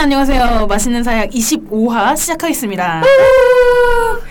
[0.00, 0.66] 네, 안녕하세요.
[0.66, 3.02] 맛있는 사약 25화 시작하겠습니다.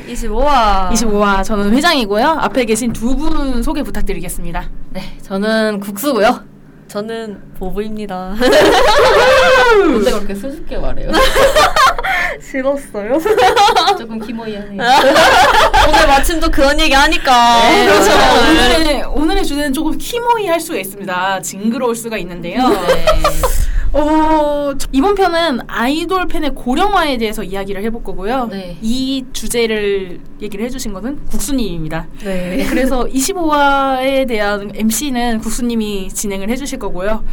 [0.07, 0.89] 25화.
[0.89, 2.25] 25화 저는 회장이고요.
[2.41, 4.67] 앞에 계신 두 분 소개 부탁드리겠습니다.
[4.89, 6.43] 네, 저는 국수고요.
[6.87, 8.33] 저는 보부입니다.
[9.77, 11.11] 근데 그렇게 수줍게 말해요?
[12.41, 13.19] 싫었어요?
[13.99, 14.81] 조금 키모이하네요.
[15.87, 17.69] 오늘 마침 또 그런 얘기 하니까.
[17.69, 18.09] 네, 그렇죠.
[18.09, 18.73] 네.
[18.73, 21.41] 오늘의, 오늘의 주제는 조금 키모이 할 수가 있습니다.
[21.41, 22.67] 징그러울 수가 있는데요.
[22.69, 23.05] 네.
[23.99, 28.47] 어, 저- 이번 편은 아이돌 팬의 고령화에 대해서 이야기를 해볼 거고요.
[28.49, 28.77] 네.
[28.81, 32.07] 이 주제를 얘기를 해주신 것은 국수님입니다.
[32.23, 32.65] 네.
[32.69, 37.23] 그래서 25화에 대한 MC는 국수님이 진행을 해주실 거고요.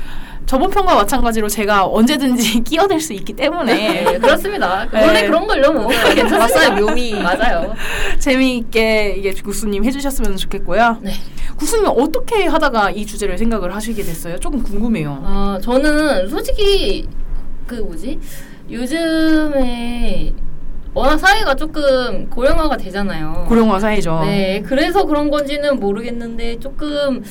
[0.46, 4.88] 저번 편과 마찬가지로 제가 언제든지 끼어들 수 있기 때문에 네, 그렇습니다.
[4.92, 5.04] 네.
[5.04, 5.88] 원래 그런 걸요, 뭐.
[5.88, 6.38] 괜찮습니다.
[6.38, 7.14] 맞아요, 묘미.
[7.20, 7.74] 맞아요.
[8.20, 10.98] 재미있게 이게 국수님 해주셨으면 좋겠고요.
[11.02, 11.12] 네.
[11.56, 14.38] 국수님 어떻게 하다가 이 주제를 생각을 하시게 됐어요?
[14.38, 15.20] 조금 궁금해요.
[15.24, 17.08] 아, 저는 솔직히,
[17.66, 18.20] 그 뭐지?
[18.70, 20.32] 요즘에
[20.94, 23.46] 워낙 사회가 조금 고령화가 되잖아요.
[23.48, 24.20] 고령화 사회죠.
[24.24, 27.22] 네, 그래서 그런 건지는 모르겠는데 조금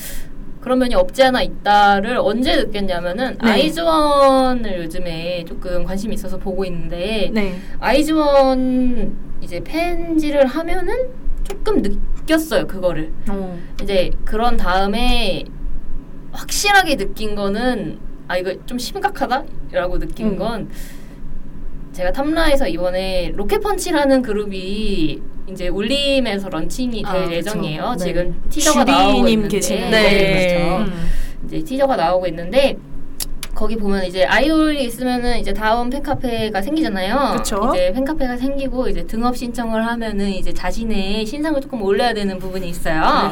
[0.65, 3.51] 그런 면이 없지 않아 있다를 언제 느꼈냐면은 네.
[3.51, 7.55] 아이즈원을 요즘에 조금 관심이 있어서 보고 있는데 네.
[7.79, 11.11] 아이즈원 이제 팬지를 하면은
[11.43, 13.59] 조금 느꼈어요 그거를 어.
[13.83, 15.45] 이제 그런 다음에
[16.31, 20.37] 확실하게 느낀 거는 아 이거 좀 심각하다라고 느낀 음.
[20.39, 20.69] 건
[21.95, 27.31] 제가 탐라에서 이번에 로켓펀치라는 그룹이 이제 울림에서 launching이 될 아.
[27.31, 27.95] 예정이에요.
[27.97, 28.05] 네.
[28.05, 30.77] 지금 티저가 나오고 있는데 계시는 네.
[30.77, 30.91] 그렇죠.
[30.91, 31.09] 음.
[31.45, 32.75] 이제 티저가 나오고 있는데
[33.53, 37.37] 거기 보면 이제 아이돌이 있으면은 이제 다음 팬카페가 생기잖아요.
[37.37, 37.71] 그쵸.
[37.73, 43.31] 이제 팬카페가 생기고 이제 등업 신청을 하면은 이제 자신의 신상을 조금 올려야 되는 부분이 있어요.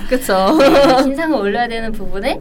[0.57, 2.39] 네, 신상을 올려야 되는 부분에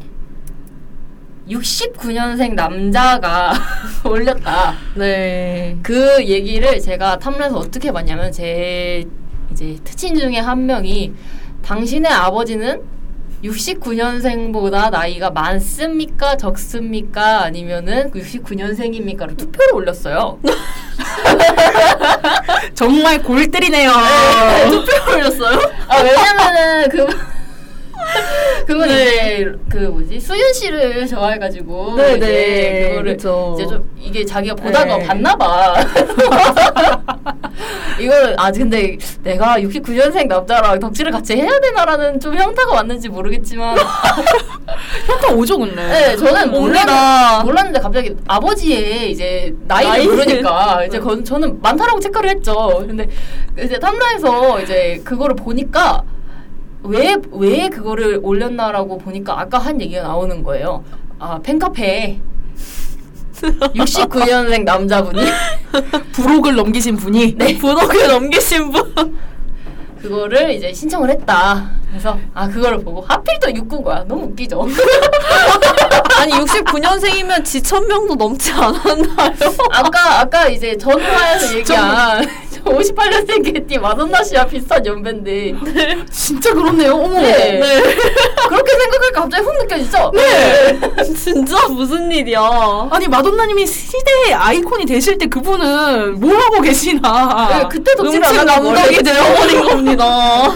[1.52, 3.52] 69년생 남자가
[4.04, 4.74] 올렸다.
[4.94, 5.76] 네.
[5.82, 9.04] 그 얘기를 제가 탐내서 어떻게 봤냐면 제
[9.50, 11.12] 이제 특친 중에 한 명이
[11.62, 12.80] 당신의 아버지는
[13.44, 16.36] 69년생보다 나이가 많습니까?
[16.36, 17.42] 적습니까?
[17.42, 20.38] 아니면은 69년생입니까?를 투표를 올렸어요.
[22.74, 23.90] 정말 골 때리네요.
[24.70, 25.58] 투표를 올렸어요?
[25.88, 27.06] 아, 왜냐면은 그
[28.66, 32.88] 그분 이제 그 뭐지 수윤 씨를 좋아해가지고 네, 이제 네.
[32.90, 33.56] 그거를 그쵸.
[33.58, 35.06] 이제 좀 이게 자기가 보다가 네.
[35.06, 35.74] 봤나봐.
[38.00, 43.76] 이걸 아 근데 내가 69년생 남자랑 덕질을 같이 해야 되나라는 좀 현타가 왔는지 모르겠지만
[45.06, 45.76] 현타 오죠, 근데.
[45.86, 47.44] 네 저는 몰랐.
[47.44, 50.06] 몰랐는데 갑자기 아버지의 이제 나이를 나이.
[50.06, 52.82] 모르니까 이제 건, 저는 많다라고 체크를 했죠.
[52.86, 53.08] 근데
[53.62, 56.02] 이제 탐라에서 이제 그거를 보니까
[56.84, 60.82] 왜 왜 그거를 올렸나라고 보니까 아까 한 얘기가 나오는 거예요.
[61.18, 62.18] 아 팬카페에
[63.42, 65.20] 69년생 남자분이
[66.12, 67.34] 부록을 넘기신 분이.
[67.36, 67.58] 네.
[67.58, 69.16] 부록을 넘기신 분.
[70.00, 71.70] 그거를 이제 신청을 했다.
[71.88, 74.66] 그래서 아 그거를 보고 하필 또 69가 너무 웃기죠.
[76.18, 79.30] 아니, 69년생이면 지천명도 넘지 않았나요?
[79.70, 82.26] 아까 아까 이제 전화에서 얘기한
[82.64, 85.54] 58년생 개띠 마돈나 씨와 비슷한 연배인데
[86.10, 86.94] 진짜 그렇네요.
[86.94, 87.20] 어머.
[87.20, 87.60] 네.
[88.48, 90.12] 그렇게 생각하니까 갑자기 훅 느껴지죠?
[90.14, 90.80] 네.
[91.14, 92.88] 진짜 무슨 일이야.
[92.90, 97.48] 아니 마돈나님이 시대의 아이콘이 되실 때 그분은 뭘 하고 계시나?
[97.58, 100.52] 네, 그때 안 하고 남덕이 원래 되어버린 겁니다.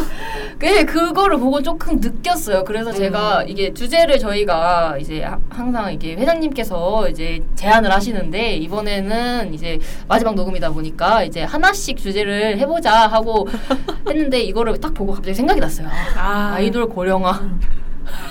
[0.58, 2.64] 그 그거를 보고 조금 느꼈어요.
[2.64, 9.78] 그래서 제가 이게 주제를 저희가 이제 하- 항상 이게 회장님께서 이제 제안을 하시는데 이번에는 이제
[10.08, 13.46] 마지막 녹음이다 보니까 이제 하나씩 주제를 해보자 하고
[14.08, 15.88] 했는데 이거를 딱 보고 갑자기 생각이 났어요.
[16.16, 17.38] 아, 아이돌 고령화.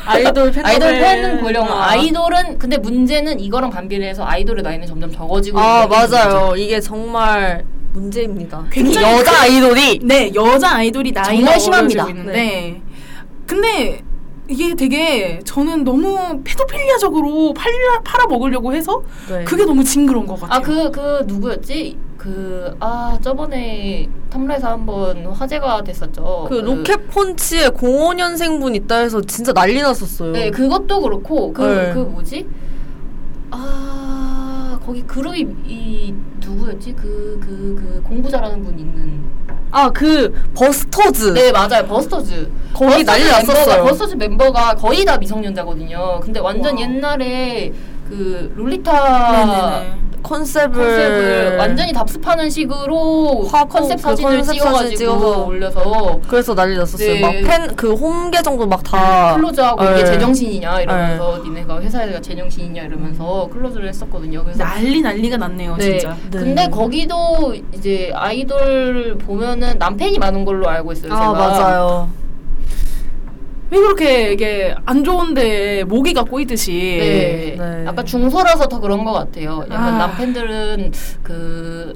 [0.08, 1.90] 아이돌 팬 아이돌 팬은 고령화.
[1.92, 5.86] 아이돌은 근데 문제는 이거랑 반비례해서 아이돌의 나이는 점점 적어지고 아.
[5.86, 6.56] 맞아요.
[6.56, 7.66] 이게 정말
[8.00, 8.66] 문제입니다.
[8.72, 12.10] 굉장히 여자 아이돌이 네 여자 아이돌이 나이가 정말 심합니다.
[12.10, 12.82] 있는데
[13.48, 14.02] 근데
[14.48, 19.44] 이게 되게 저는 너무 페도필리아적으로 팔라, 팔아 먹으려고 해서 네.
[19.44, 20.60] 그게 너무 징그러운 것 같아요.
[20.60, 21.98] 아 그 그 누구였지?
[22.18, 26.48] 그 아 저번에 탐라에서 한번 화제가 됐었죠.
[26.50, 30.32] 그 로켓 펀치에 05년생분 있다 해서 진짜 난리 났었어요.
[30.32, 31.94] 네 그것도 그렇고 그그 네.
[31.94, 32.48] 뭐지?
[33.52, 34.25] 아
[34.86, 36.94] 거기 그룹이 이 누구였지?
[36.94, 39.24] 그 그 그 공부 잘하는 분 있는.
[39.72, 41.34] 아, 그 버스터즈.
[41.34, 42.50] 네 맞아요 버스터즈.
[42.74, 43.84] 거기 난리 났었어요.
[43.84, 46.20] 버스터즈 멤버가 거의 다 미성년자거든요.
[46.22, 46.82] 근데 완전 와.
[46.82, 47.74] 옛날에
[48.08, 49.96] 그 롤리타 네네네.
[50.26, 56.56] 컨셉을, 컨셉을 완전히 답습하는 식으로 화보, 컨셉 그 사진을 컨셉 찍어가지고 사진 찍어서 올려서 그래서
[56.56, 57.14] 난리 났었어요.
[57.14, 57.22] 네.
[57.22, 59.92] 막팬그 홈 계정도 막 다 클로즈하고 네.
[59.92, 64.44] 이게 제정신이냐 이러면서 니네가 회사에가 제정신이냐 이러면서 클로즈를 했었거든요.
[64.44, 65.98] 그래서 난리 난리가 났네요, 네.
[66.00, 66.16] 진짜.
[66.30, 66.40] 네.
[66.40, 71.14] 근데 거기도 이제 아이돌 보면은 남팬이 많은 걸로 알고 있어요.
[71.14, 71.32] 아 제가.
[71.34, 72.10] 맞아요.
[73.76, 76.72] 왜 그렇게 이게 안 좋은데 모기가 꼬이듯이.
[77.00, 77.56] 네.
[77.58, 77.86] 네.
[77.88, 79.66] 아까 중소라서 더 그런 것 같아요.
[79.70, 79.98] 약간 아.
[79.98, 80.92] 남팬들은
[81.22, 81.94] 그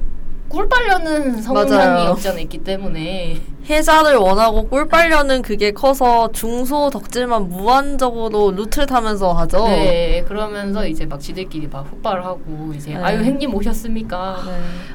[0.49, 2.11] 꿀빨려는 성향이 맞아요.
[2.11, 9.33] 없지 않아 있기 때문에 해자를 원하고 꿀 빨려는 그게 커서 중소 덕질만 무한적으로 루트를 타면서
[9.33, 9.65] 하죠.
[9.67, 12.97] 네 그러면서 이제 막 지들끼리 막 훅발을 하고 이제 네.
[13.03, 14.37] 아유 행님 오셨습니까?
[14.45, 14.51] 네.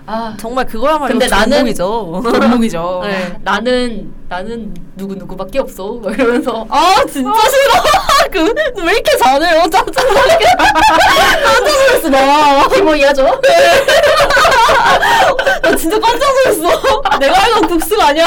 [0.06, 2.22] 아 정말 그거야말로 근데 나는- 전공이죠.
[2.40, 3.02] 종목이죠.
[3.06, 3.36] 네.
[3.42, 7.84] 나는 나는 누구 누구밖에 없어 막 이러면서 아 진짜 싫어.
[8.74, 9.60] 그왜 이렇게 잘해요?
[9.70, 10.44] 깜짝놀게.
[11.44, 12.68] 깜짝 놀랐어 나.
[12.68, 13.22] 기모이하죠.
[15.62, 16.26] 나 진짜 깜짝
[16.58, 17.02] 놀랐어.
[17.20, 18.26] 내가 알던 국수가 아니야.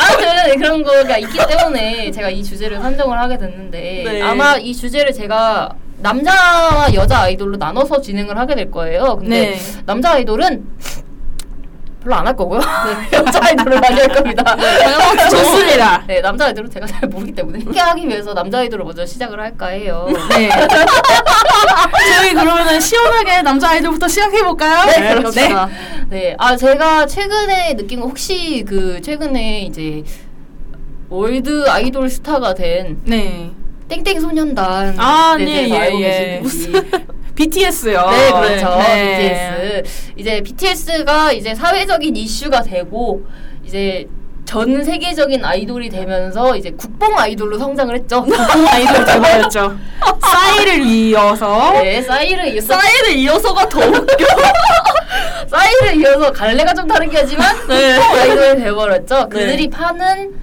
[0.00, 4.22] 아무튼 그런 거가 있기 때문에 제가 이 주제를 선정을 하게 됐는데 네.
[4.22, 9.16] 아마 이 주제를 제가 남자와 여자 아이돌로 나눠서 진행을 하게 될 거예요.
[9.16, 9.60] 근데 네.
[9.84, 10.64] 남자 아이돌은
[12.02, 12.60] 별로 안 할 거고요.
[13.12, 14.56] 여자 아이돌을 많이 할 겁니다.
[15.30, 16.02] 좋습니다.
[16.06, 19.66] 네, 남자 아이돌은 제가 잘 모르기 때문에 소개 하기 위해서 남자 아이돌을 먼저 시작을 할까
[19.68, 20.06] 해요.
[20.30, 20.48] 네.
[22.16, 24.86] 저희 그러면은 시원하게 남자 아이돌부터 시작해 볼까요?
[24.86, 25.68] 네, 그렇습니다.
[26.08, 30.02] 네, 아 제가 최근에 느낀 거 혹시 그 최근에 이제
[31.10, 33.50] 월드 아이돌 스타가 된 네.
[33.88, 36.40] 땡땡 소년단 아, 에 네, 대해서 예, 알고 예.
[36.42, 36.72] 계신지
[37.40, 38.10] BTS요.
[38.10, 39.82] 네 그렇죠 네.
[39.82, 43.24] BTS 이제 BTS가 이제 사회적인 이슈가 되고
[43.64, 44.06] 이제
[44.44, 48.22] 전 세계적인 아이돌이 되면서 이제 국뽕 아이돌로 성장을 했죠.
[48.22, 49.78] 국뽕 아이돌 되버렸죠.
[50.20, 54.26] 싸이를 이어서 네, 싸이를 이어서 사이를 이어서가 더 웃겨.
[55.48, 57.96] 싸이를 이어서 갈래가 좀 다르긴 하지만 네.
[57.96, 59.28] 국뽕 아이돌이 돼버렸죠.
[59.30, 59.38] 네.
[59.38, 60.34] 그들이 파는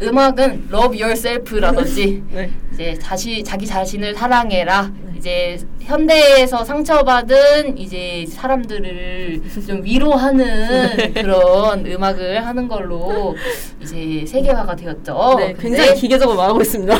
[0.00, 2.50] 음악은 Love Yourself라든지 네.
[2.72, 4.90] 이제 자시 자기 자신을 사랑해라.
[5.16, 13.34] 이제 현대에서 상처받은 이제 사람들을 좀 위로하는 그런 음악을 하는 걸로
[13.80, 15.36] 이제 세계화가 되었죠.
[15.38, 16.94] 네, 굉장히 기계적으로 말하고 있습니다.
[16.94, 16.98] 아,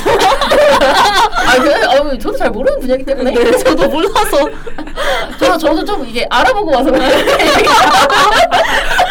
[1.62, 4.48] 그, 아, 저도 잘 모르는 분야이기 때문에 네, 저도 몰라서.
[5.38, 6.90] 저도 저도 좀 이게 알아보고 와서.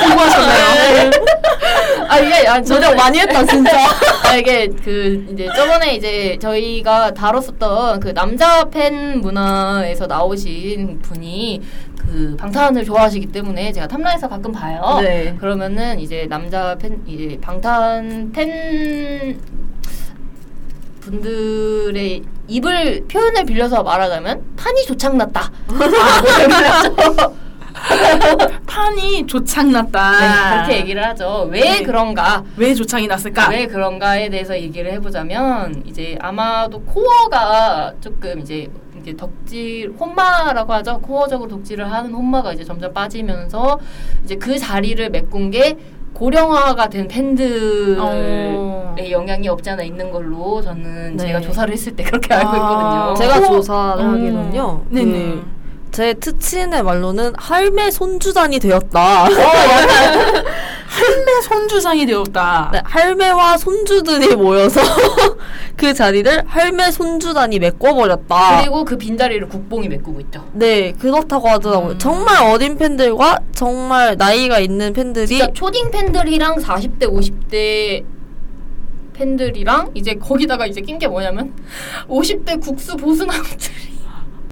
[0.07, 1.12] 공부하셨나요?
[2.07, 3.72] 아 이게 아, 노력 저는 많이 했다 진짜.
[4.25, 11.62] 아 이게 그 이제 저번에 이제 저희가 다뤘었던 그 남자 팬 문화에서 나오신 분이
[11.98, 15.00] 그 방탄을 좋아하시기 때문에 제가 탐라에서 가끔 봐요.
[15.02, 15.36] 네.
[15.40, 19.40] 그러면은 이제 남자 팬 이제 방탄 팬
[21.01, 25.51] 분들의 입을 표현을 빌려서 말하자면 판이 조창났다.
[28.66, 30.12] 판이 조창났다.
[30.19, 31.48] 네, 그렇게 얘기를 하죠.
[31.51, 31.83] 왜 네.
[31.83, 32.44] 그런가?
[32.57, 33.50] 왜 조창이 났을까?
[33.50, 38.68] 왜 그런가에 대해서 얘기를 해보자면 이제 아마도 코어가 조금 이제
[39.00, 43.80] 이제 덕질 혼마라고 하죠 코어적으로 덕질을 하는 혼마가 이제 점점 빠지면서
[44.24, 45.77] 이제 그 자리를 메꾼 게
[46.16, 48.95] 고령화가 된 팬들의 어.
[49.10, 51.27] 영향이 없지 않아 있는 걸로 저는 네.
[51.27, 52.56] 제가 조사를 했을 때 그렇게 알고 아.
[52.56, 53.13] 있거든요.
[53.16, 54.13] 제가 어, 조사를 음.
[54.13, 54.86] 하기는요.
[54.89, 55.12] 네네.
[55.12, 55.55] 그
[55.95, 59.29] 제 특친의 말로는 할매 손주단이 되었다.
[59.31, 62.70] 할매 손주상이 되었다.
[62.74, 64.81] 네, 할매와 손주들이 모여서
[65.77, 68.60] 그 자리를 할매 손주단이 메꿔버렸다.
[68.60, 70.46] 그리고 그 빈자리를 국뽕이 메꾸고 있죠.
[70.51, 71.93] 네, 그렇다고 하더라고요.
[71.93, 71.98] 음.
[71.98, 78.03] 정말 어린 팬들과 정말 나이가 있는 팬들이 진짜 초딩 팬들이랑 40대 50대
[79.13, 81.53] 팬들이랑 이제 거기다가 이제 낀 게 뭐냐면
[82.10, 83.95] 50대 국수 보수남들이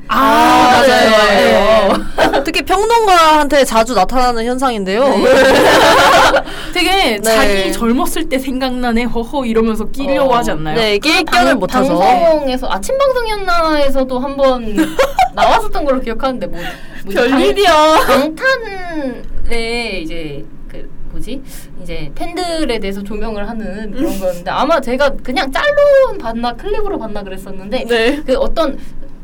[0.08, 1.10] 아, 아, 맞아요.
[1.28, 2.32] 네.
[2.32, 2.44] 네.
[2.44, 5.06] 특히 평론가한테 자주 나타나는 현상인데요.
[6.74, 7.22] 되게 네.
[7.22, 10.76] 자기 젊었을 때 생각나네 허허 이러면서 끼려고 어, 하지 않나요?
[10.76, 11.98] 네, 낄껴를 못하죠.
[11.98, 14.76] 방송에서 아침 방송이었나에서도 한번
[15.36, 16.60] 나왔었던 걸로 기억하는데 뭐
[17.06, 17.16] 뭐지?
[17.16, 17.74] 별일이야.
[18.08, 21.42] 방, 방탄의 이제 그 뭐지
[21.82, 27.86] 이제 팬들에 대해서 조명을 하는 그런 거였는데 아마 제가 그냥 짤로 봤나 클립으로 봤나 그랬었는데
[27.86, 28.22] 네.
[28.26, 28.78] 그 어떤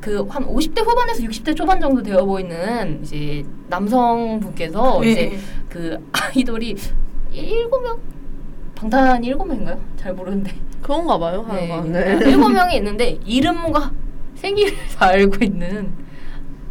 [0.09, 5.11] 그 한 50대 후반에서 60대 초반 정도 되어 보이는 이제 남성분께서 네.
[5.11, 5.37] 이제
[5.69, 6.75] 그 아이돌이
[7.31, 7.97] 일곱 명
[8.73, 9.79] 방탄 일곱 명인가요?
[9.97, 10.51] 잘 모르는데
[10.81, 11.45] 그런가 봐요.
[11.51, 11.69] 네.
[11.69, 11.91] 하여간.
[11.91, 12.19] 네.
[12.25, 13.91] 일곱 명이 있는데 이름과
[14.35, 15.91] 생일을 다 알고 있는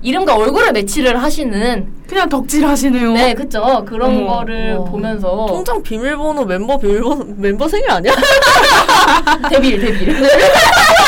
[0.03, 3.13] 이름과 얼굴을 매치를 하시는 그냥 덕질 하시네요.
[3.13, 4.85] 네 그쵸 그런 어머, 거를 우와.
[4.91, 8.13] 보면서 통장 비밀번호 멤버 비밀번호 멤버 생일 아니야?
[9.51, 10.09] 데빌 데빌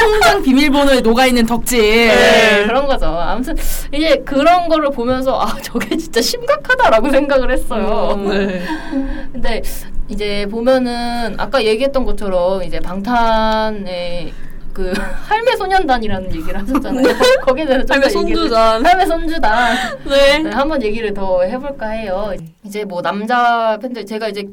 [0.00, 1.80] 통장 비밀번호에 녹아 있는 덕질.
[1.80, 3.06] 네, 그런 거죠.
[3.06, 3.54] 아무튼
[3.92, 8.16] 이제 그런 거를 보면서 아 저게 진짜 심각하다라고 생각을 했어요.
[8.28, 8.62] 네.
[9.32, 9.62] 근데
[10.08, 14.32] 이제 보면은 아까 얘기했던 것처럼 이제 방탄의
[14.72, 14.92] 그
[15.28, 17.04] 할매 소년단이라는 얘기를 하셨잖아요.
[17.42, 18.86] 거기에 대해서 좀 할매 손주단.
[18.86, 19.76] 할매 손주단.
[20.08, 20.38] 네.
[20.38, 22.32] 네, 한번 얘기를 더 해볼까 해요.
[22.64, 24.46] 이제 뭐 남자 팬들 제가 이제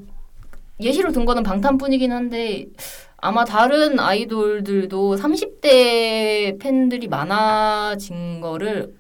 [0.80, 2.66] 예시로 든 거는 방탄뿐이긴 한데
[3.18, 8.94] 아마 다른 아이돌들도 30대 팬들이 많아진 거를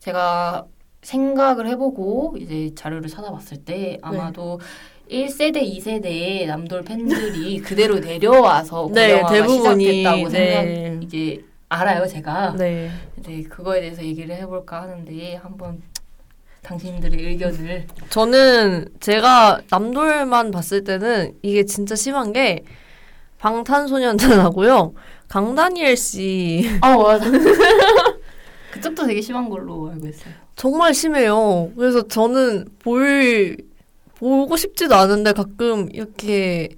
[0.00, 0.66] 제가
[1.02, 4.60] 생각을 해보고 이제 자료를 찾아봤을 때 아마도
[5.10, 11.00] 1세대, 2세대의 남돌 팬들이 그대로 내려와서 네, 고령화가 대부분이, 시작됐다고 생각 네.
[11.02, 12.54] 이제 알아요 제가.
[12.56, 12.90] 네.
[13.16, 15.82] 네, 그거에 대해서 얘기를 해볼까 하는데 한번
[16.62, 22.62] 당신들의 의견을 저는 제가 남돌만 봤을 때는 이게 진짜 심한 게
[23.38, 24.94] 방탄소년단하고요.
[25.28, 27.24] 강다니엘 씨 아 맞아
[28.72, 30.32] 그쪽도 되게 심한 걸로 알고 있어요.
[30.54, 31.70] 정말 심해요.
[31.76, 33.56] 그래서 저는 볼
[34.14, 36.68] 보고 싶지도 않은데 가끔 이렇게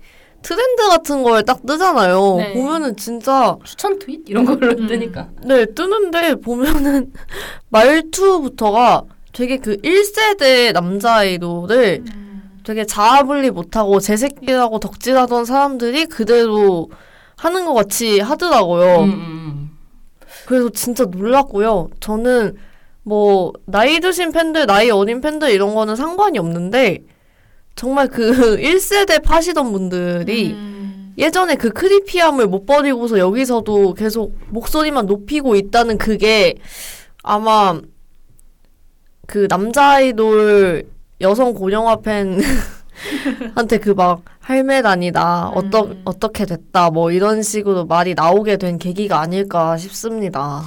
[0.42, 2.36] 트렌드 같은 걸 딱 뜨잖아요.
[2.38, 2.52] 네.
[2.54, 4.86] 보면은 진짜 추천 트윗 이런 걸로 음.
[4.86, 7.12] 뜨니까 네 뜨는데 보면은
[7.68, 9.02] 말투부터가
[9.34, 12.04] 되게 그 1세대 남자 아이돌을
[12.64, 16.88] 되게 자아분리 못하고 제 새끼라고 덕질하던 사람들이 그대로
[17.36, 19.00] 하는 것 같이 하더라고요.
[19.00, 19.70] 음, 음,
[20.46, 21.90] 그래서 진짜 놀랐고요.
[22.00, 22.56] 저는
[23.02, 27.00] 뭐 나이 드신 팬들, 나이 어린 팬들 이런 거는 상관이 없는데
[27.76, 31.14] 정말 그 1세대 파시던 분들이 음.
[31.18, 36.54] 예전에 그 크리피함을 못 버리고서 여기서도 계속 목소리만 높이고 있다는 그게
[37.22, 37.80] 아마
[39.26, 40.84] 그 남자 아이돌
[41.20, 42.40] 여성 고령화 팬
[43.54, 46.02] 한테 그 막 할매단이다 어떠 음.
[46.04, 50.62] 어떻게 됐다 뭐 이런 식으로 말이 나오게 된 계기가 아닐까 싶습니다.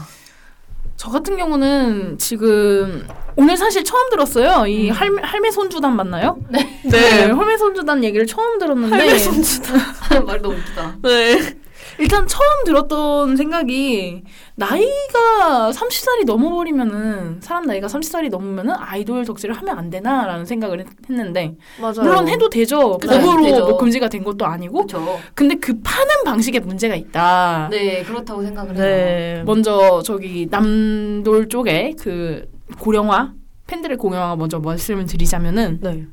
[0.96, 4.66] 저 같은 경우는 지금 오늘 사실 처음 들었어요.
[4.66, 6.40] 이 할매, 할매 손주단 맞나요?
[6.50, 6.82] 네.
[7.30, 10.26] 할매 손주단 얘기를 처음 들었는데 음.
[10.26, 10.96] 말 너무 웃기다.
[11.04, 11.56] 네.
[12.00, 14.24] 일단 처음 들었던 생각이
[14.56, 21.56] 나이가 30살이 넘어버리면은 사람 나이가 30살이 넘으면은 아이돌 덕질을 하면 안 되나라는 생각을 했, 는데
[21.80, 22.02] 맞아요.
[22.02, 22.98] 물론 해도 되죠.
[22.98, 23.66] 그쵸, 법으로 되죠.
[23.66, 25.20] 뭐 금지가 된 것도 아니고 그렇죠.
[25.34, 27.70] 근데 그 파는 방식에 문제가 있다.
[27.72, 28.84] 네 그렇다고 생각을 해요.
[28.84, 29.44] 네.
[29.46, 32.50] 먼저 저기 남돌 쪽에 그
[32.80, 33.34] 고령화
[33.68, 36.06] 팬들의 고령화 먼저 말씀을 드리자면은 네.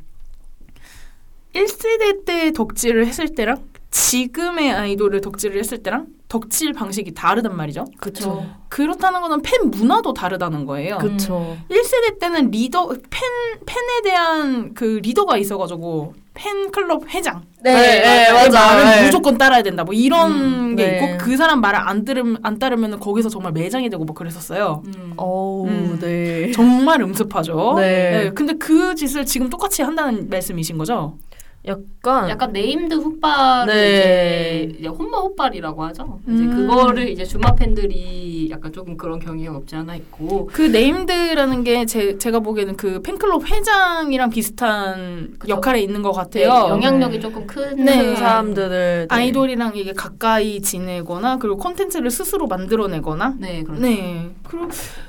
[1.54, 7.84] 1세대 때 덕질을 했을 때랑 지금의 아이돌을 덕질을 했을 때랑 덕질 방식이 다르단 말이죠.
[7.98, 8.44] 그렇죠.
[8.68, 10.98] 그렇다는 거는 팬 문화도 다르다는 거예요.
[10.98, 11.56] 그- 그쵸.
[11.70, 13.00] 1세대 때는 리더 팬
[13.64, 18.66] 팬에 대한 그 리더가 있어 가지고 팬클럽 회장 네, 네, 그 맞아.
[18.66, 19.04] 말을 네.
[19.06, 19.84] 무조건 따라야 된다.
[19.84, 20.96] 뭐 이런 음, 게 네.
[21.14, 24.82] 있고 그 사람 말을 안 들으면 안 따르면 거기서 정말 매장이 되고 뭐 그랬었어요.
[24.86, 25.12] 음.
[25.16, 25.98] 어우, 음.
[26.00, 26.50] 네.
[26.50, 27.74] 정말 음습하죠.
[27.78, 28.32] 네.
[28.34, 31.16] 근데 그 짓을 지금 똑같이 한다는 말씀이신 거죠?
[31.66, 34.62] 약간, 약간 named 후빨을 네.
[34.68, 36.20] 이제, 이제 홈마 후빨이라고 하죠.
[36.28, 36.50] 이제 음.
[36.50, 42.18] 그거를 이제 주마 팬들이 약간 조금 그런 경향이 없지 않아 있고 그 named라는 게 제,
[42.18, 45.54] 제가 보기에는 그 팬클럽 회장이랑 비슷한 그쵸.
[45.54, 46.68] 역할에 있는 것 네, 같아요.
[46.68, 48.10] 영향력이 조금 큰 네.
[48.10, 49.06] 그 사람들을.
[49.08, 49.14] 네.
[49.14, 53.80] 아이돌이랑 이게 가까이 지내거나 그리고 콘텐츠를 스스로 만들어내거나 네 그렇죠.
[53.80, 54.30] 네.
[54.46, 54.68] 그리고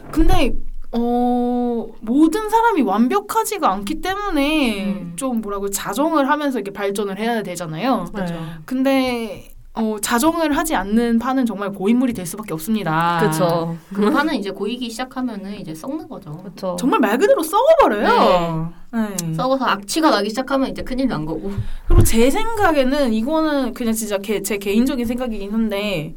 [0.09, 0.53] 근데
[0.91, 5.13] 어 모든 사람이 완벽하지가 않기 때문에 음.
[5.15, 8.05] 좀 뭐라고 자정을 하면서 이렇게 발전을 해야 되잖아요.
[8.05, 8.11] 네.
[8.13, 8.35] 그렇죠.
[8.65, 13.19] 근데 어 자정을 하지 않는 파는 정말 고인물이 될 수밖에 없습니다.
[13.21, 13.75] 그쵸.
[13.93, 16.31] 그 파는 이제 고이기 시작하면은 이제 썩는 거죠.
[16.43, 16.77] 그쵸.
[16.79, 18.73] 정말 말 그대로 썩어버려요.
[18.93, 19.33] 네.
[19.33, 21.51] 썩어서 악취가 나기 시작하면 이제 큰일 난 거고.
[21.87, 26.15] 그리고 제 생각에는 이거는 그냥 진짜 개, 제 개인적인 생각이긴 한데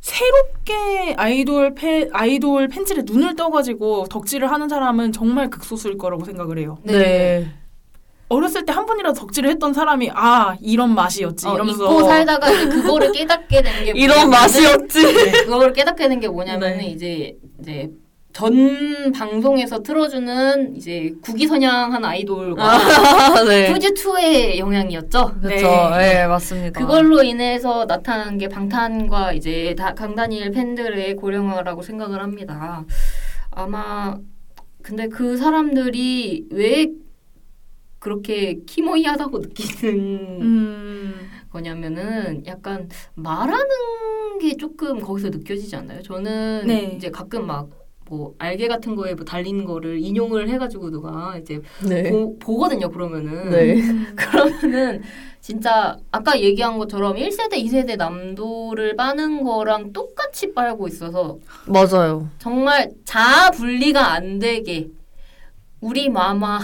[0.00, 6.78] 새롭게 아이돌 팬 아이돌 팬츠에 눈을 떠가지고 덕질을 하는 사람은 정말 극소수일 거라고 생각을 해요.
[6.82, 7.46] 네.
[8.30, 12.68] 어렸을 때 한 번이라도 덕질을 했던 사람이 아 이런 맛이었지 어, 이러면서 잊고 살다가 이제
[12.68, 15.02] 그거를 깨닫게 된 게 이런 맛이었지.
[15.02, 16.86] 네, 그거를 깨닫게 된 게 뭐냐면은 네.
[16.88, 17.88] 이제 이제
[18.38, 23.72] 전 방송에서 틀어주는 이제 국위선양한 아이돌과 아, 네.
[23.72, 25.40] 퓨즈 2의 영향이었죠.
[25.42, 25.90] 그쵸.
[25.96, 26.14] 네.
[26.14, 26.78] 네, 맞습니다.
[26.80, 32.84] 그걸로 인해서 나타난 게 방탄과 이제 다 강다니엘 팬들의 고령화라고 생각을 합니다.
[33.50, 34.16] 아마
[34.82, 36.92] 근데 그 사람들이 왜
[37.98, 39.94] 그렇게 키모이하다고 느끼는
[40.42, 41.14] 음,
[41.50, 46.02] 거냐면은 약간 말하는 게 조금 거기서 느껴지지 않나요?
[46.02, 46.92] 저는 네.
[46.96, 47.68] 이제 가끔 막
[48.08, 52.10] 뭐 알개 같은 거에 뭐 달린 거를 인용을 해가지고 누가 이제 네.
[52.10, 52.88] 보, 보거든요.
[52.90, 53.76] 그러면은 네.
[54.16, 55.02] 그러면은
[55.40, 62.28] 진짜 아까 얘기한 것처럼 1세대, 2세대 남도를 빠는 거랑 똑같이 빨고 있어서 맞아요.
[62.38, 64.88] 정말 자아 분리가 안 되게
[65.80, 66.58] 우리 마마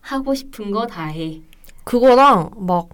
[0.00, 1.40] 하고 싶은 거 다 해.
[1.84, 2.88] 그거랑 막,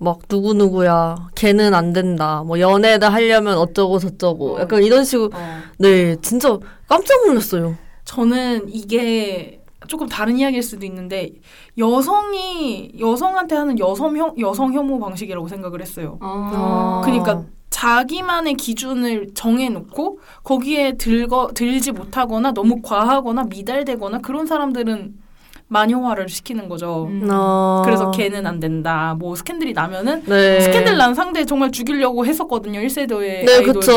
[0.00, 1.30] 막 누구누구야.
[1.34, 2.42] 걔는 안 된다.
[2.46, 4.56] 뭐 연애를 하려면 어쩌고 저쩌고.
[4.56, 4.60] 어.
[4.60, 5.30] 약간 이런 식으로.
[5.34, 5.58] 어.
[5.78, 6.56] 네, 진짜
[6.88, 7.76] 깜짝 놀랐어요.
[8.04, 11.30] 저는 이게 조금 다른 이야기일 수도 있는데
[11.76, 16.18] 여성이 여성한테 하는 여성 혐 여성 혐오 방식이라고 생각을 했어요.
[16.20, 17.02] 아.
[17.04, 25.14] 그러니까 자기만의 기준을 정해놓고 거기에 들거 들지 못하거나 너무 과하거나 미달되거나 그런 사람들은
[25.68, 27.06] 마녀화를 시키는 거죠.
[27.10, 27.28] 음.
[27.30, 27.82] 아.
[27.84, 29.14] 그래서 걔는 안 된다.
[29.18, 30.60] 뭐 스캔들이 나면은 네.
[30.60, 32.80] 스캔들 난 상대 정말 죽이려고 했었거든요.
[32.80, 33.74] 1세대의 네, 아이돌들을.
[33.74, 33.92] 그쵸.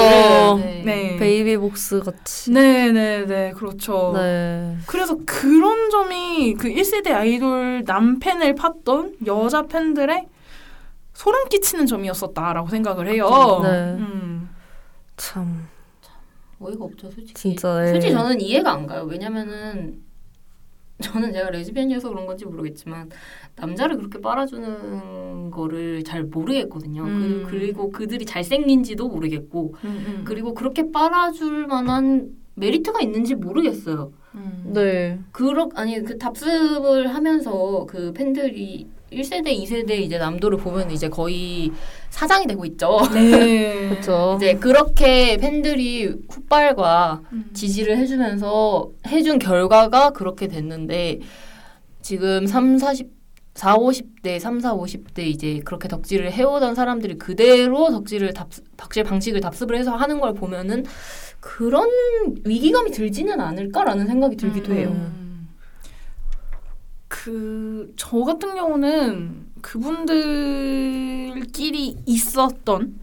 [0.60, 0.84] 네.
[0.86, 1.18] 네.
[1.18, 2.51] 베이비 복스 같이.
[2.51, 3.51] 네, 네, 네.
[3.51, 4.12] 그렇죠.
[4.13, 4.75] 네.
[4.86, 10.28] 그래서 그런 점이 그 1세대 아이돌 남팬을 팠던 여자 팬들의
[11.13, 13.60] 소름 끼치는 점이었었다라고 생각을 해요.
[13.63, 13.70] 네.
[13.70, 14.50] 음.
[15.16, 15.68] 참.
[16.60, 17.34] 어이가 없죠, 솔직히.
[17.34, 17.92] 진짜, 네.
[17.92, 19.04] 솔직히 저는 이해가 안 가요.
[19.04, 20.11] 왜냐면은
[21.01, 23.10] 저는 제가 레즈비언이어서 그런 건지 모르겠지만
[23.55, 27.03] 남자를 그렇게 빨아주는 거를 잘 모르겠거든요.
[27.03, 27.43] 음.
[27.46, 30.22] 그, 그리고 그들이 잘생긴지도 모르겠고 음, 음.
[30.25, 34.13] 그리고 그렇게 빨아줄 만한 메리트가 있는지 모르겠어요.
[34.36, 34.72] 음.
[34.74, 35.20] 네.
[35.31, 41.72] 그렇 아니 그 답습을 하면서 그 팬들이 1세대, 2세대 이제 남도를 보면 이제 거의
[42.10, 43.00] 사장이 되고 있죠.
[43.13, 43.89] 네.
[43.89, 44.36] 그렇죠.
[44.38, 47.50] 이제 그렇게 팬들이 콧발과 음.
[47.53, 51.20] 지지를 해주면서 해준 결과가 그렇게 됐는데
[52.01, 53.10] 지금 3, 40,
[53.53, 59.41] 4, 50대, 3, 4, 50대 이제 그렇게 덕질을 해오던 사람들이 그대로 덕질을 답, 덕질 방식을
[59.41, 60.86] 답습을 해서 하는 걸 보면은
[61.41, 61.89] 그런
[62.46, 65.12] 위기감이 들지는 않을까라는 생각이 들기도 해요.
[67.28, 67.86] 음.
[67.88, 70.58] 그, 저 같은 경우는 그분들끼리
[72.06, 73.00] 있었던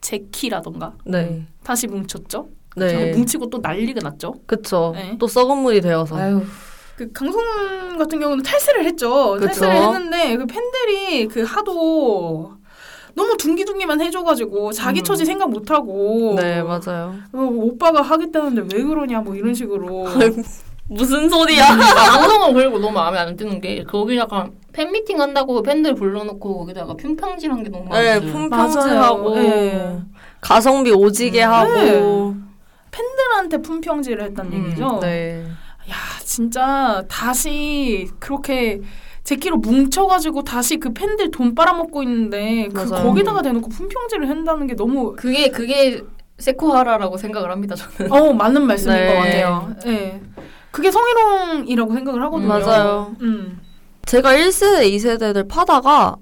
[0.00, 1.46] 제키라던가 네.
[1.64, 2.48] 다시 뭉쳤죠.
[2.76, 3.12] 네.
[3.12, 4.34] 뭉치고 또 난리가 났죠.
[4.46, 4.92] 그쵸.
[4.94, 5.16] 네.
[5.18, 6.16] 또 썩은 물이 되어서.
[6.16, 6.42] 아유,
[6.96, 7.40] 그 강성
[7.98, 9.34] 같은 경우는 탈세를 했죠.
[9.34, 9.46] 그쵸.
[9.46, 12.56] 탈세를 했는데 그 팬들이 그 하도
[13.14, 15.04] 너무 둥기둥기만 해줘가지고 자기 음.
[15.04, 17.14] 처지 생각 못하고 네, 맞아요.
[17.32, 20.06] 어, 오빠가 하겠다는데 왜 그러냐 뭐 이런 식으로
[20.92, 21.66] 무슨 소리야?
[21.76, 27.62] 방송을 그리고 너무 마음에 안 드는 게 거기 약간 팬미팅 한다고 팬들 불러놓고 거기다가 품평질한
[27.62, 28.32] 게 너무 마음에 네, 들어요.
[28.32, 29.34] 품평질하고.
[29.36, 30.00] 네.
[30.40, 31.50] 가성비 오지게 음.
[31.52, 32.34] 하고.
[32.90, 34.98] 팬들한테 품평질을 했단 음, 얘기죠.
[35.00, 35.44] 네.
[35.90, 38.80] 야 진짜 다시 그렇게
[39.24, 43.04] 제끼로 뭉쳐가지고 다시 그 팬들 돈 빨아먹고 있는데 그 맞아요.
[43.04, 46.02] 거기다가 대놓고 품평질을 한다는 게 너무 그게 그게
[46.38, 48.12] 세코하라라고 생각을 합니다 저는.
[48.12, 49.06] 어 맞는 말씀인 네.
[49.06, 49.74] 것 같아요.
[49.86, 50.20] 예.
[50.72, 52.48] 그게 성희롱이라고 생각을 하거든요.
[52.48, 53.14] 맞아요.
[53.20, 53.60] 음.
[54.06, 56.16] 제가 1세대, 2세대를 파다가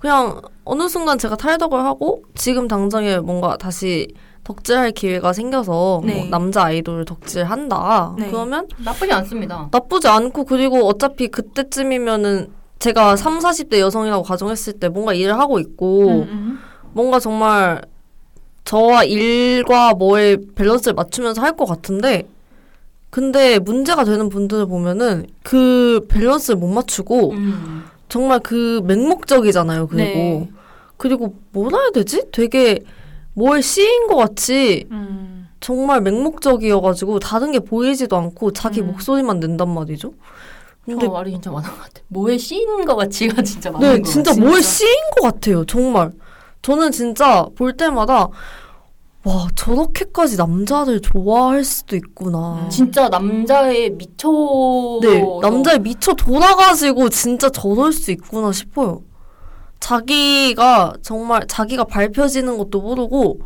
[0.00, 4.08] 그냥 어느 순간 제가 탈덕을 하고 지금 당장에 뭔가 다시
[4.44, 6.14] 덕질할 기회가 생겨서 네.
[6.16, 8.16] 뭐 남자 아이돌 덕질한다.
[8.18, 8.26] 네.
[8.28, 9.68] 그러면 나쁘지 않습니다.
[9.70, 16.08] 나쁘지 않고 그리고 어차피 그때쯤이면은 제가 3, 40대 여성이라고 가정했을 때 뭔가 일을 하고 있고
[16.08, 16.58] 음, 음.
[16.92, 17.80] 뭔가 정말
[18.64, 22.26] 저와 일과 뭐의 밸런스를 맞추면서 할 것 같은데
[23.12, 27.84] 근데 문제가 되는 분들을 보면은 그 밸런스를 못 맞추고 음.
[28.08, 29.88] 정말 그 맹목적이잖아요.
[29.88, 30.50] 그리고 네.
[30.96, 32.22] 그리고 뭐라 해야 되지?
[32.32, 32.80] 되게
[33.34, 35.46] 뭐에 씌인 것 같이 음.
[35.60, 38.86] 정말 맹목적이어가지고 다른 게 보이지도 않고 자기 음.
[38.86, 40.14] 목소리만 낸단 말이죠.
[40.82, 42.00] 근데 저 말이 진짜 많은 것 같아.
[42.08, 44.42] 뭐에 씌인 것 같지가 진짜 많은 네, 것 진짜 같아.
[44.42, 45.66] 뭐에 씌인 것 같아요.
[45.66, 46.12] 정말.
[46.62, 48.30] 저는 진짜 볼 때마다
[49.24, 52.64] 와 저렇게까지 남자를 좋아할 수도 있구나.
[52.64, 52.68] 음.
[52.70, 54.28] 진짜 남자의 미쳐.
[55.00, 59.02] 네, 남자에 미쳐 돌아가지고 진짜 저럴 수 있구나 싶어요.
[59.78, 63.40] 자기가 정말 자기가 밟혀지는 것도 모르고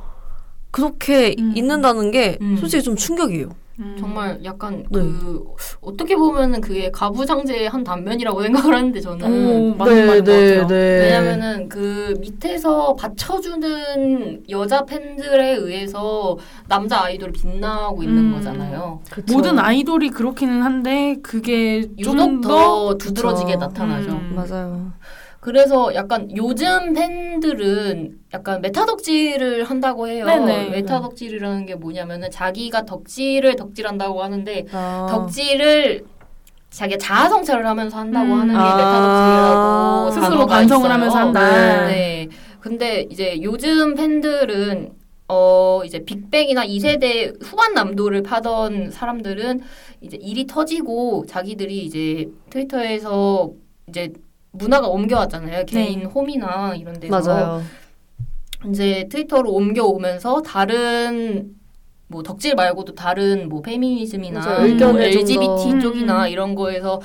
[0.71, 1.53] 그렇게 음.
[1.57, 2.57] 있는다는 게 음.
[2.59, 3.51] 솔직히 좀 충격이에요.
[3.79, 3.97] 음.
[3.99, 5.01] 정말 약간 네.
[5.01, 5.45] 그
[5.81, 10.67] 어떻게 보면은 그게 가부장제의 한 단면이라고 생각을 하는데 저는 오, 맞는 말인 것 같아요.
[10.69, 18.33] 왜냐면은 그 밑에서 받쳐주는 여자 팬들에 의해서 남자 아이돌이 빛나고 있는 음.
[18.35, 19.01] 거잖아요.
[19.11, 19.35] 그쵸.
[19.35, 23.59] 모든 아이돌이 그렇기는 한데 그게 유독 좀더더 두드러지게 그쵸.
[23.67, 24.11] 나타나죠.
[24.11, 24.33] 음.
[24.35, 24.93] 맞아요.
[25.47, 30.27] 그래서 약간 요즘 팬들은 약간 meta 덕질을 한다고 해요.
[30.27, 30.71] 네네.
[30.71, 35.07] meta 덕질이라는 게 뭐냐면은 자기가 덕질을 덕질한다고 하는데 아.
[35.09, 36.05] 덕질을
[36.71, 38.41] 자기가 자아 성찰을 하면서 한다고 음.
[38.41, 38.77] 하는 게 아.
[38.77, 40.91] 메타 덕질이라고 스스로 반성을.
[40.91, 41.87] 하면서 한다.
[41.87, 42.27] 네.
[42.59, 44.91] 근데 이제 요즘 팬들은
[45.29, 49.61] 어 이제 빅뱅이나 2세대 후반 남도를 파던 사람들은
[50.01, 53.53] 이제 일이 터지고 자기들이 이제 트위터에서
[53.89, 54.13] 이제
[54.57, 55.65] 문화가 옮겨왔잖아요.
[55.67, 57.63] 개인 홈이나 이런 데서 맞아요.
[58.71, 61.55] 이제 트위터로 옮겨오면서 다른
[62.09, 64.59] 뭐 덕질 말고도 다른 뭐 페미니즘이나.
[64.59, 65.79] 뭐 LGBT 더.
[65.81, 66.29] 쪽이나 음.
[66.29, 67.01] 이런 거에서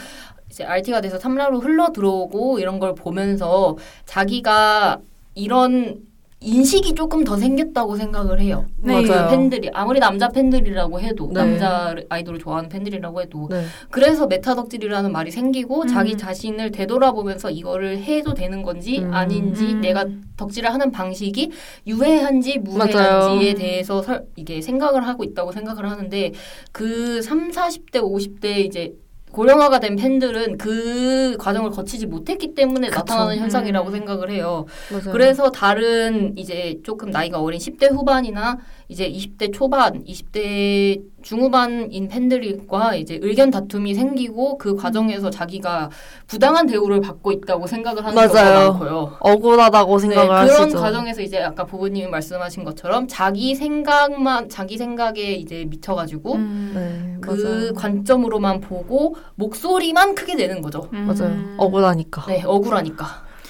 [0.49, 4.99] 이제 RT가 돼서 탐라로 흘러 들어오고 이런 걸 보면서 자기가
[5.35, 6.01] 이런
[6.43, 8.65] 인식이 조금 더 생겼다고 생각을 해요.
[8.77, 9.03] 네.
[9.03, 9.29] 그 맞아요.
[9.29, 11.33] 팬들이 아무리 남자 팬들이라고 해도 네.
[11.33, 13.63] 남자 아이돌을 좋아하는 팬들이라고 해도 네.
[13.91, 15.87] 그래서 meta 덕질이라는 말이 생기고 음.
[15.87, 19.13] 자기 자신을 되돌아보면서 이거를 해도 되는 건지 음.
[19.13, 19.81] 아닌지 음.
[19.81, 20.05] 내가
[20.37, 21.51] 덕질을 하는 방식이
[21.85, 22.57] 유해한지.
[22.57, 26.31] 무해한지에 대해서 설, 이게 생각을 하고 있다고 생각을 하는데
[26.71, 28.95] 그 3, 40대, 50대 이제
[29.31, 32.99] 고령화가 된 팬들은 그 과정을 거치지 못했기 때문에 그쵸.
[32.99, 33.91] 나타나는 현상이라고 음.
[33.91, 34.65] 생각을 해요.
[34.91, 35.11] 맞아요.
[35.11, 38.57] 그래서 다른 이제 조금 나이가 어린 10대 후반이나
[38.91, 45.89] 이제 20대 초반, 20대 중후반인 팬들과 이제 의견 다툼이 생기고 그 과정에서 자기가
[46.27, 48.69] 부당한 대우를 받고 있다고 생각을 하는 경우가 맞아요.
[48.73, 49.17] 많고요.
[49.21, 50.77] 억울하다고 네, 생각을 그런 하시죠.
[50.77, 56.71] 과정에서 이제 아까 부부님이 말씀하신 것처럼 자기 생각만 자기 생각에 이제 미쳐가지고 음.
[56.75, 57.73] 네, 그 맞아요.
[57.73, 60.89] 관점으로만 보고 목소리만 크게 내는 거죠.
[60.91, 61.07] 음.
[61.07, 61.33] 맞아요.
[61.57, 62.25] 억울하니까.
[62.27, 63.05] 네, 억울하니까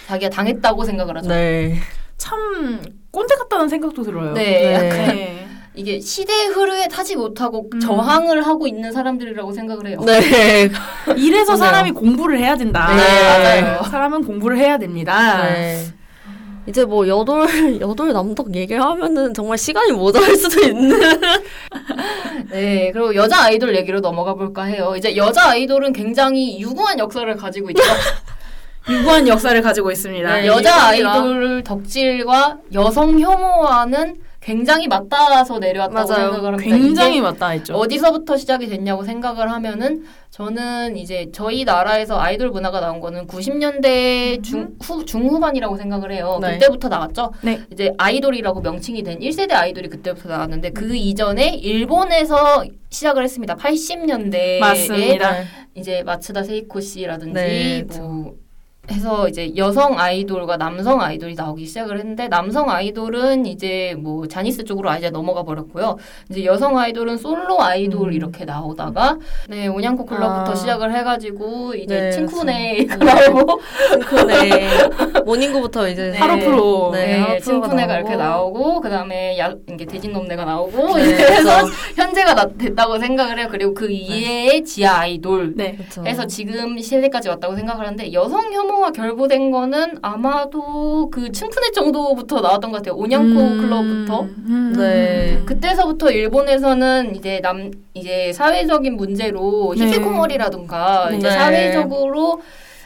[0.05, 1.29] 자기가 당했다고 생각을 하죠.
[1.29, 1.77] 네.
[2.17, 2.79] 참
[3.11, 4.33] 꼰대 같다는 생각도 들어요.
[4.33, 4.73] 네, 네.
[4.73, 5.47] 약간 네.
[5.73, 7.79] 이게 시대의 흐르에 타지 못하고 음.
[7.79, 9.99] 저항을 하고 있는 사람들이라고 생각을 해요.
[10.05, 10.69] 네.
[11.17, 11.55] 이래서.
[11.55, 12.93] 사람이 공부를 해야 된다.
[12.95, 13.83] 네, 맞아요.
[13.83, 15.43] 사람은 공부를 해야 됩니다.
[15.43, 15.85] 네.
[16.67, 20.99] 이제 뭐 여돌 여돌 남덕 얘기하면은 정말 시간이 모자랄 수도 있는.
[22.51, 24.93] 네, 그리고 여자 아이돌 얘기로 넘어가 볼까 해요.
[24.97, 27.81] 이제 여자 아이돌은 굉장히 유구한 역사를 가지고 있죠.
[28.89, 30.35] 유구한 역사를 가지고 있습니다.
[30.35, 36.31] 네, 이 여자 아이돌 덕질과 여성 혐오와는 굉장히 맞닿아서 내려왔다고 맞아요.
[36.33, 36.75] 생각을 합니다.
[36.75, 37.75] 굉장히 이게 했죠.
[37.75, 44.69] 어디서부터 시작이 됐냐고 생각을 하면은 저는 이제 저희 나라에서 아이돌 문화가 나온 거는 90년대 중,
[44.81, 46.39] 후, 중후반이라고 생각을 해요.
[46.41, 46.53] 네.
[46.53, 47.33] 그때부터 나왔죠.
[47.41, 47.61] 네.
[47.71, 53.55] 이제 아이돌이라고 명칭이 된 1세대 아이돌이 그때부터 나왔는데 그 이전에 일본에서 시작을 했습니다.
[53.55, 55.43] 80년대에 맞습니다.
[55.75, 58.33] 이제 마츠다 세이코 씨라든지 네, 뭐
[58.91, 64.89] 해서 이제 여성 아이돌과 남성 아이돌이 나오기 시작을 했는데 남성 아이돌은 이제 뭐 자니스 쪽으로
[64.89, 65.97] 아예 넘어가 버렸고요.
[66.29, 68.13] 이제 여성 아이돌은 솔로 아이돌 음.
[68.13, 69.17] 이렇게 나오다가
[69.49, 70.55] 네 온양코 클럽부터 아.
[70.55, 73.61] 시작을 해가지고 이제 네, 친쿠네가 나오고
[73.93, 74.69] 싱크네.
[75.25, 76.17] 모닝구부터 이제 네.
[76.17, 76.91] 하루 프로.
[76.93, 78.81] 네, 네, 친쿠네가 이렇게 나오고.
[78.81, 83.47] 그다음에 야 이게 대진놈네가 나오고 네, 그래서 현재가 나, 됐다고 생각을 해요.
[83.49, 85.75] 그리고 그 이외의 지하 아이돌 네.
[85.75, 86.03] 그쵸.
[86.05, 92.41] 해서 지금 시대까지 왔다고 생각을 하는데 여성 혐오 와 결부된 거는 아마도 그 춘푸네 정도부터
[92.41, 92.95] 나왔던 것 같아요.
[92.95, 93.57] 온양코 음.
[93.61, 94.73] 클럽부터 음.
[94.75, 95.39] 네.
[95.45, 99.85] 그때서부터 일본에서는 이제 남 이제 사회적인 문제로 네.
[99.85, 101.33] 히키코모리라든가 이제 네.
[101.33, 102.41] 사회적으로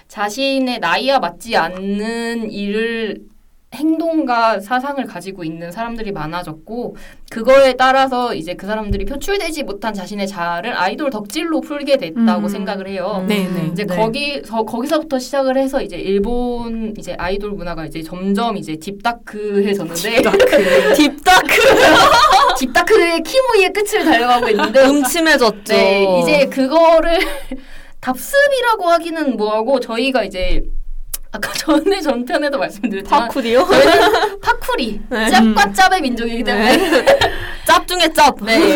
[0.10, 3.22] 자신의 나이와 맞지 않는 일을
[3.76, 6.96] 행동과 사상을 가지고 있는 사람들이 많아졌고
[7.30, 12.48] 그거에 따라서 이제 그 사람들이 표출되지 못한 자신의 자아를 아이돌 덕질로 풀게 됐다고 음.
[12.48, 13.20] 생각을 해요.
[13.22, 13.28] 음.
[13.28, 13.70] 네, 네.
[13.72, 13.96] 이제 네.
[13.96, 20.22] 거기서 거기서부터 시작을 해서 이제 일본 이제 아이돌 문화가 이제 점점 이제 딥다크해졌는데
[20.96, 21.48] 딥다크
[22.58, 25.74] 딥다크의 키모이의 끝을 달려가고 있는데 음침해졌죠.
[25.74, 27.20] 네, 이제 그거를
[28.02, 30.64] 답습이라고 하기는 뭐하고 저희가 이제
[31.36, 33.68] 아까 전에 전편에도 말씀드렸지만 パクリ요?
[33.68, 35.30] 저희는 パ クリ 네.
[35.30, 36.78] 짭과 짭의 민족이기 때문에
[37.68, 38.36] 짭 중에 짭.
[38.44, 38.76] 네.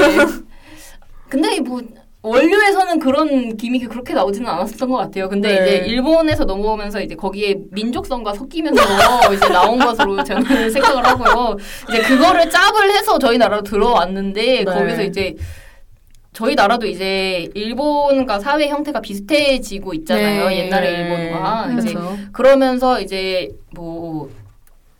[1.29, 1.81] 근데 뭐
[2.21, 5.29] 원류에서는 그런 gimmick이 그렇게 나오지는 않았었던 것 같아요.
[5.29, 5.77] 근데 네.
[5.77, 8.81] 이제 일본에서 넘어오면서 이제 거기에 민족성과 섞이면서
[9.33, 11.55] 이제 나온 것으로 저는 생각을 하고요.
[11.89, 14.65] 이제 그거를 짭을 해서 저희 나라로 들어왔는데 네.
[14.65, 15.33] 거기서 이제
[16.33, 20.49] 저희 나라도 이제 일본과 사회 형태가 비슷해지고 있잖아요.
[20.49, 20.65] 네.
[20.65, 22.17] 옛날에 일본과 이제 그렇죠.
[22.31, 24.29] 그러면서 이제 뭐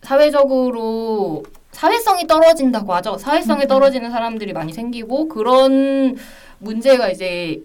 [0.02, 3.16] 사회적으로 사회성이 떨어진다고 하죠.
[3.16, 6.16] 사회성이 떨어지는 사람들이 많이 생기고 그런
[6.58, 7.60] 문제가 이제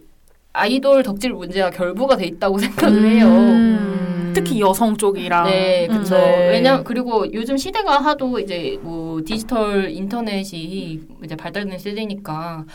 [0.53, 3.25] 아이돌 덕질 문제와 결부가 돼 있다고 생각을 해요.
[3.25, 4.04] 음.
[4.35, 6.15] 특히 여성 쪽이랑 네, 그렇죠.
[6.15, 6.49] 네.
[6.49, 12.65] 왜냐 그리고 요즘 시대가 하도 이제 뭐 디지털 인터넷이 이제 발달된 시대니까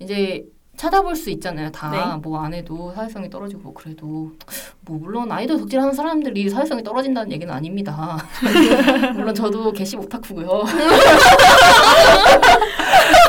[0.00, 0.44] 이제
[0.80, 1.70] 찾아볼 수 있잖아요.
[1.70, 2.16] 다 네.
[2.22, 4.32] 뭐안 해도 사회성이 떨어지고 뭐 그래도
[4.80, 8.16] 뭐 물론 아이돌 덕질하는 사람들이 사회성이 떨어진다는 얘기는 아닙니다.
[9.14, 10.48] 물론 저도 개시 오타쿠고요.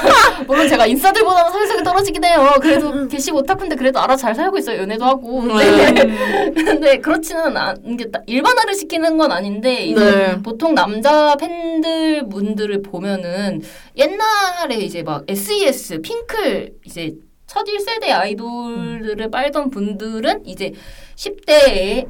[0.47, 2.53] 물론 제가 인싸들보다는 사회성이 떨어지긴 해요.
[2.61, 4.81] 그래도 게시 오타쿠인데 그래도 알아 잘 살고 있어요.
[4.81, 5.41] 연애도 하고.
[5.41, 10.41] 근데, 근데 그렇지는 않은 게딱 일반화를 시키는 건 아닌데 이제 네.
[10.41, 13.61] 보통 남자 팬들 분들을 보면은
[13.95, 17.13] 옛날에 이제 막 SES, 핑클 이제
[17.47, 20.71] 첫 1세대 아이돌들을 빨던 분들은 이제
[21.15, 22.07] 10대의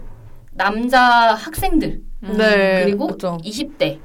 [0.54, 1.02] 남자
[1.34, 2.02] 학생들
[2.38, 2.84] 네.
[2.86, 3.38] 그리고 그렇죠.
[3.44, 4.00] 20대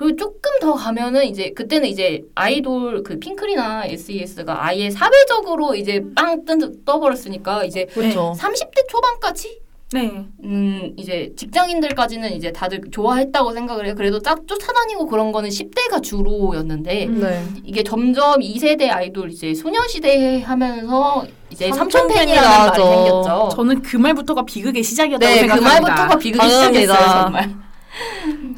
[0.00, 6.46] 그리고 조금 더 가면은 이제 그때는 이제 아이돌 그 핑클이나 SES가 아예 사회적으로 이제 빵
[6.46, 8.34] 뜬, 떠버렸으니까 이제 그렇죠.
[8.34, 9.60] 30대 초반까지
[9.92, 10.24] 네.
[10.42, 13.94] 음 이제 직장인들까지는 이제 다들 좋아했다고 생각을 해요.
[13.94, 17.20] 그래도 쫙 쫓아다니고 그런 거는 10대가 주로였는데 음.
[17.20, 17.44] 네.
[17.62, 22.82] 이게 점점 2세대 아이돌 이제 소녀시대 하면서 이제 삼촌 삼촌팬이라는 팬이라 말이.
[22.82, 23.48] 생겼죠.
[23.52, 25.80] 저는 그 말부터가 비극의 시작이었다고 네, 그 생각합니다.
[25.80, 26.94] 말부터가 비극이 당연합니다.
[26.94, 27.69] 시작했어요, 정말.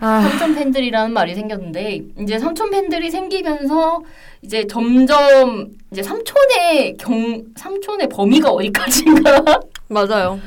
[0.00, 4.02] 아, 삼촌 팬들이라는 말이 생겼는데 이제 삼촌 팬들이 생기면서
[4.42, 9.60] 이제 점점 이제 삼촌의 경 삼촌의 범위가 어디까지인가?
[9.88, 10.40] 맞아요.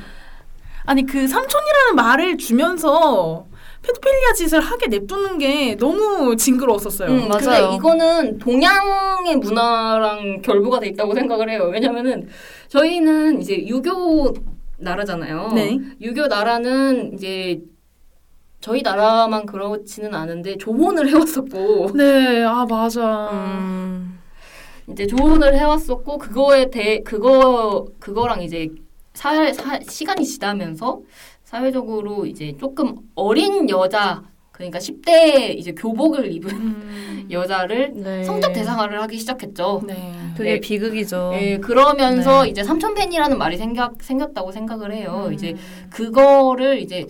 [0.86, 3.46] 아니 그 삼촌이라는 말을 주면서
[3.82, 7.10] 페도필리아 짓을 하게 냅두는 게 너무 징그러웠었어요.
[7.10, 7.40] 음, 맞아요.
[7.40, 11.70] 근데 이거는 동양의 문화랑 결부가 돼 있다고 생각을 해요.
[11.72, 12.28] 왜냐면은
[12.68, 14.34] 저희는 이제 유교
[14.78, 15.52] 나라잖아요.
[15.54, 15.80] 네.
[16.02, 17.62] 유교 나라는 이제
[18.66, 23.30] 저희 나라만 그렇지는 않은데 조혼을 해왔었고 네, 아 맞아.
[23.32, 24.18] 음,
[24.90, 28.70] 이제 조언을 해왔었고 그거에 대해 그거 그거랑 이제
[29.14, 31.02] 사, 사 시간이 지나면서
[31.44, 38.24] 사회적으로 이제 조금 어린 여자 그러니까 10대 이제 교복을 입은 음, 여자를 네.
[38.24, 39.84] 성적 대상화를 하기 시작했죠.
[39.86, 40.12] 네.
[40.36, 40.60] 그게 네.
[40.60, 41.34] 비극이죠.
[41.36, 42.50] 예, 그러면서 네.
[42.50, 45.26] 이제 삼촌팬이라는 말이 생각 생겼다고 생각을 해요.
[45.28, 45.34] 음.
[45.34, 45.56] 이제
[45.92, 47.06] 그거를 이제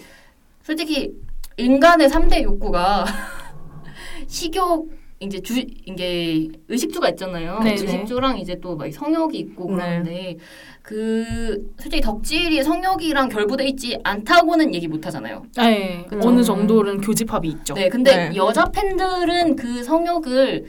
[0.64, 1.14] 솔직히
[1.58, 3.06] 인간의 3대 욕구가
[4.28, 4.90] 식욕
[5.20, 7.60] 이제 주 이게 의식주가 있잖아요.
[7.60, 9.76] 네, 의식주랑 이제 또 막 성욕이 있고 네.
[9.76, 10.38] 그러는데
[10.82, 15.44] 그 솔직히 덕질이 성욕이랑 결부돼 있지 않다고는 얘기 못 하잖아요.
[15.56, 16.28] 네, 그쵸.
[16.28, 17.74] 어느 정도는 교집합이 있죠.
[17.76, 18.36] 네, 근데 네.
[18.36, 20.66] 여자 팬들은 그 성욕을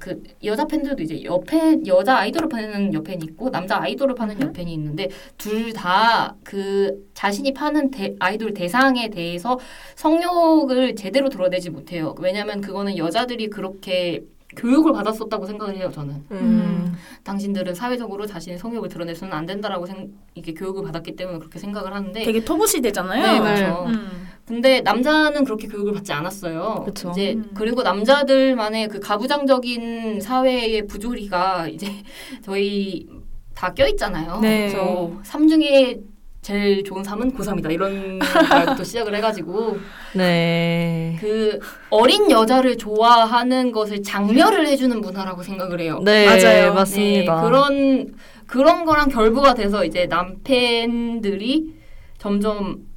[0.00, 5.08] 그 여자 팬들도 이제 옆에 여자 아이돌을 파는 옆팬이 있고 남자 아이돌을 파는 옆팬이 있는데
[5.38, 9.58] 둘 다 그 자신이 파는 대, 아이돌 대상에 대해서
[9.96, 12.14] 성욕을 제대로 드러내지 못해요.
[12.18, 14.22] 왜냐하면 그거는 여자들이 그렇게
[14.56, 15.90] 교육을 받았었다고 생각을 해요.
[15.92, 16.94] 저는 음.
[17.24, 22.22] 당신들은 사회적으로 자신의 성욕을 드러내서는 안 된다라고 생, 이게 교육을 받았기 때문에 그렇게 생각을 하는데
[22.22, 23.22] 되게 터부시대잖아요.
[23.22, 23.40] 네, 네.
[23.40, 23.84] 그렇죠.
[23.88, 24.28] 음.
[24.46, 26.82] 근데 남자는 그렇게 교육을 받지 않았어요.
[26.84, 27.10] 그쵸.
[27.10, 27.50] 이제 음.
[27.54, 31.86] 그리고 남자들만의 그 가부장적인 사회의 부조리가 이제
[32.44, 33.06] 저희
[33.54, 34.40] 다 껴 있잖아요.
[34.40, 34.68] 네.
[34.68, 36.00] 그래서 삶 중에
[36.44, 39.78] 제일 좋은 삶은 고3이다 이런 말부터 시작을 해가지고
[40.14, 41.16] 네.
[41.18, 46.00] 그 어린 여자를 좋아하는 것을 장려를 해주는 문화라고 생각을 해요.
[46.04, 46.74] 네, 맞아요.
[46.74, 47.36] 맞습니다.
[47.36, 48.14] 네, 그런
[48.46, 51.74] 그런 거랑 결부가 돼서 이제 남팬들이
[52.18, 52.88] 점점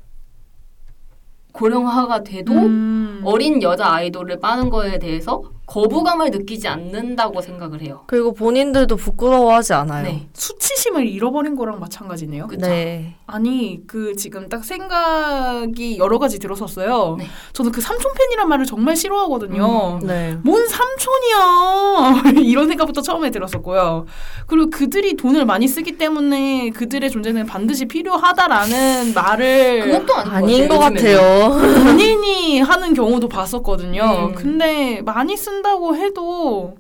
[1.53, 3.21] 고령화가 돼도 음.
[3.23, 8.03] 어린 여자 아이돌을 빠는 거에 대해서 거부감을 느끼지 않는다고 생각을 해요.
[8.08, 10.03] 그리고 본인들도 부끄러워하지 않아요.
[10.06, 10.27] 네.
[10.34, 12.47] 수치심을 잃어버린 거랑 마찬가지네요.
[12.47, 12.65] 그쵸.
[12.67, 13.15] 네.
[13.27, 17.17] 아니 그 지금 딱 생각이 여러 가지 들었었어요.
[17.19, 17.25] 네.
[17.51, 19.99] 저는 그 삼촌 팬이란 말을 정말 싫어하거든요.
[20.03, 20.38] 네.
[20.41, 24.06] 뭔 삼촌이야 이런 생각부터 처음에 들었었고요.
[24.47, 30.80] 그리고 그들이 돈을 많이 쓰기 때문에 그들의 존재는 반드시 필요하다라는 말을 그것도 아닌, 아닌 것.
[30.80, 31.49] 같아요.
[31.84, 34.30] 본인이 하는 경우도 봤었거든요.
[34.30, 34.36] 음.
[34.36, 36.78] 근데 많이 쓴다고 해도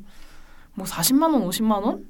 [0.73, 2.05] 뭐 40만 원, 50만 원?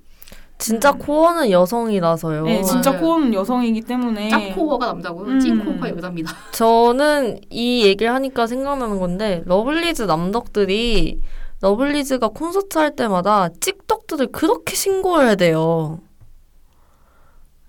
[0.58, 2.44] 진짜 코어는 여성이라서요.
[2.44, 3.04] 네, 진짜 맞아요.
[3.04, 5.28] 코어는 여성이기 때문에 짭코어가 남자고요.
[5.28, 5.40] 음.
[5.40, 6.34] 찐코어가 여자입니다.
[6.52, 11.22] 저는 이 얘기를 하니까 생각나는 건데 러블리즈 남덕들이
[11.62, 16.00] 러블리즈가 콘서트 할 때마다 찍덕들을 그렇게 신고해야 돼요.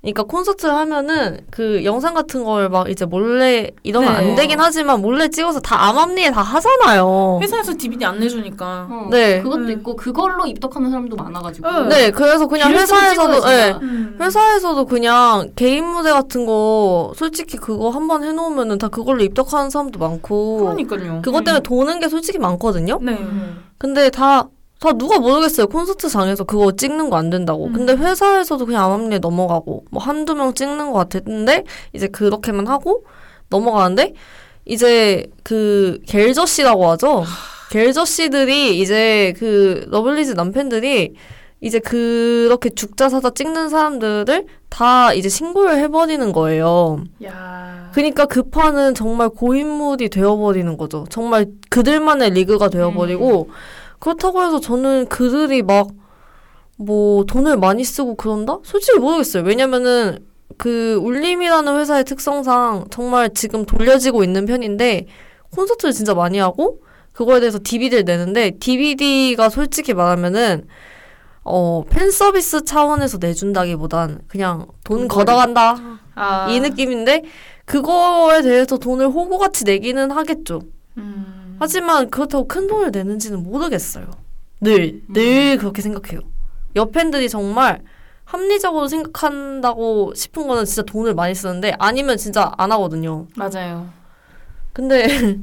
[0.01, 4.19] 그러니까 콘서트를 하면은 그 영상 같은 걸 막 이제 몰래 이러면 네.
[4.19, 7.41] 안 되긴 하지만 몰래 찍어서 다 암암리에 다 하잖아요.
[7.43, 8.87] 회사에서 DVD 안 내주니까.
[8.91, 9.43] 어, 네.
[9.43, 9.71] 그것도 음.
[9.71, 11.69] 있고 그걸로 입덕하는 사람도 많아가지고.
[11.69, 11.89] 응.
[11.89, 13.73] 네, 그래서 그냥 회사에서도 네.
[13.83, 14.17] 음.
[14.21, 19.99] 회사에서도 그냥 개인 무대 같은 거 솔직히 그거 한 번 해놓으면은 다 그걸로 입덕하는 사람도
[19.99, 21.21] 많고 그러니까요.
[21.23, 22.99] 그것 때문에 도는 게 솔직히 많거든요.
[23.03, 23.13] 네.
[23.13, 23.65] 음.
[23.79, 24.49] 근데 다,
[24.81, 25.67] 다 누가 모르겠어요.
[25.67, 27.67] 콘서트장에서 그거 찍는 거 안 된다고.
[27.67, 27.73] 음.
[27.73, 33.05] 근데 회사에서도 그냥 암암리에 넘어가고, 뭐 한두 명 찍는 것 같았는데, 이제 그렇게만 하고
[33.51, 34.15] 넘어가는데,
[34.65, 37.25] 이제 그 개저씨라고 하죠?
[37.71, 41.15] 개저씨들이 이제 그 러블리즈 남팬들이
[41.61, 47.03] 이제 그렇게 죽자 사자 찍는 사람들을 다 이제 신고를 해버리는 거예요.
[47.25, 47.91] 야.
[47.95, 51.05] 그러니까 그 판은 정말 고인물이 되어버리는 거죠.
[51.11, 53.49] 정말 그들만의 리그가 되어버리고
[53.99, 55.99] 그렇다고 해서 저는 그들이 막
[56.79, 58.59] 뭐 돈을 많이 쓰고 그런다?
[58.63, 59.43] 솔직히 모르겠어요.
[59.43, 60.19] 왜냐면은
[60.57, 65.07] 그 울림이라는 회사의 특성상 정말 지금 돌려지고 있는 편인데
[65.55, 66.81] 콘서트를 진짜 많이 하고
[67.13, 70.67] 그거에 대해서 DVD를 내는데 DVD가 솔직히 말하면은
[71.43, 75.77] 어, 팬 서비스 차원에서 내준다기보단 그냥 돈 걷어간다
[76.15, 76.49] 아.
[76.49, 77.25] 이 느낌인데
[77.65, 80.61] 그거에 대해서 돈을 호구같이 내기는 하겠죠.
[80.97, 81.38] 음.
[81.59, 84.07] 하지만 그렇다고 큰 돈을 내는지는 모르겠어요.
[84.61, 85.59] 늘, 늘 음.
[85.59, 86.21] 그렇게 생각해요.
[86.77, 87.83] 여팬들이 정말
[88.25, 93.27] 합리적으로 생각한다고 싶은 거는 진짜 돈을 많이 쓰는데 아니면 진짜 안 하거든요.
[93.37, 93.89] 맞아요.
[94.73, 95.07] 근데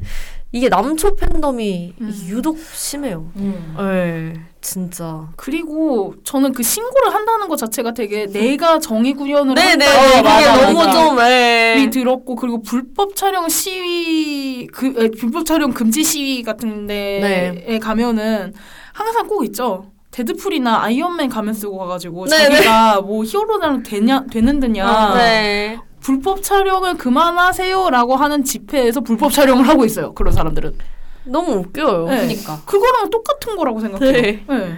[0.52, 2.14] 이게 남초 팬덤이 음.
[2.28, 3.32] 유독 심해요.
[3.38, 3.76] 음.
[3.78, 4.34] 네,
[4.66, 5.28] 진짜.
[5.36, 10.72] 그리고 저는 그 신고를 한다는 것 자체가 되게 내가 정의 구현을 네네, 한다는 이게 맞아,
[10.72, 10.92] 너무.
[10.92, 11.76] 좀, 예.
[11.80, 17.80] 이 들었고 그리고 불법 촬영 시위 그 에, 불법 촬영 금지 시위 같은 데에 네.
[17.80, 18.54] 가면은
[18.92, 19.92] 항상 꼭 있죠.
[20.10, 25.78] 데드풀이나 아이언맨 가면 쓰고 가가지고 네, 자기가 뭐 히어로랑 되냐 되는 데냐 네.
[26.00, 30.14] 불법 촬영을 그만하세요라고 하는 집회에서 불법 촬영을 하고 있어요.
[30.14, 30.74] 그런 사람들은
[31.26, 32.08] 너무 웃겨요.
[32.08, 32.22] 네.
[32.22, 34.12] 그러니까 그거랑 똑같은 거라고 생각해요.
[34.12, 34.46] 네.
[34.48, 34.76] 네.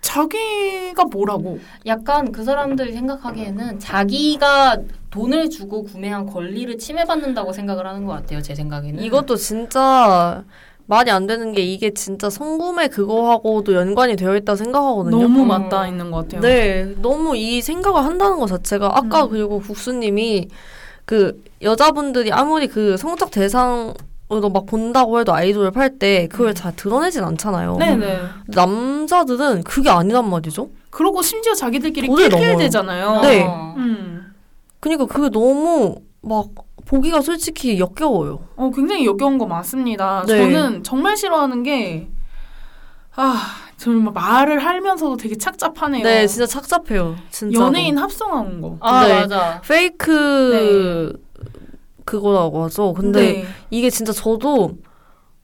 [0.00, 1.58] 자기가 뭐라고?
[1.86, 4.78] 약간 그 사람들이 생각하기에는 자기가
[5.10, 8.40] 돈을 주고 구매한 권리를 침해받는다고 생각을 하는 것 같아요.
[8.40, 10.44] 제 생각에는 이것도 진짜
[10.86, 15.20] 말이 안 되는 게 이게 진짜 성구매 그거하고도 연관이 되어 있다고 생각하거든요.
[15.20, 15.44] 너무 어.
[15.44, 16.40] 맞닿아 있는 것 같아요.
[16.40, 19.30] 네, 너무 이 생각을 한다는 것 자체가 아까 음.
[19.30, 20.48] 그리고 국수님이
[21.04, 23.94] 그 여자분들이 아무리 그 성적 대상으로
[24.28, 27.76] 막 본다고 해도 아이돌을 팔 때 그걸 잘 드러내진 않잖아요.
[27.78, 28.20] 네네.
[28.48, 30.68] 남자들은 그게 아니란 말이죠.
[30.90, 32.08] 그러고 심지어 자기들끼리.
[32.08, 33.20] 낄낄대잖아요.
[33.22, 33.42] 네.
[33.44, 33.74] 어.
[33.76, 34.34] 음.
[34.80, 36.48] 그러니까 그게 너무 막
[36.84, 38.40] 보기가 솔직히 역겨워요.
[38.56, 40.24] 어, 굉장히 역겨운 거 맞습니다.
[40.26, 40.38] 네.
[40.38, 42.08] 저는 정말 싫어하는 게,
[43.16, 43.40] 아,
[43.76, 46.02] 정말 말을 하면서도 되게 착잡하네요.
[46.02, 47.16] 네, 진짜 착잡해요.
[47.30, 47.60] 진짜.
[47.60, 48.76] 연예인 합성한 거.
[48.80, 49.14] 아 네.
[49.20, 49.60] 맞아.
[49.66, 51.20] 페이크
[52.08, 52.94] 그거라고 하죠.
[52.94, 53.44] 근데 네.
[53.70, 54.72] 이게 진짜 저도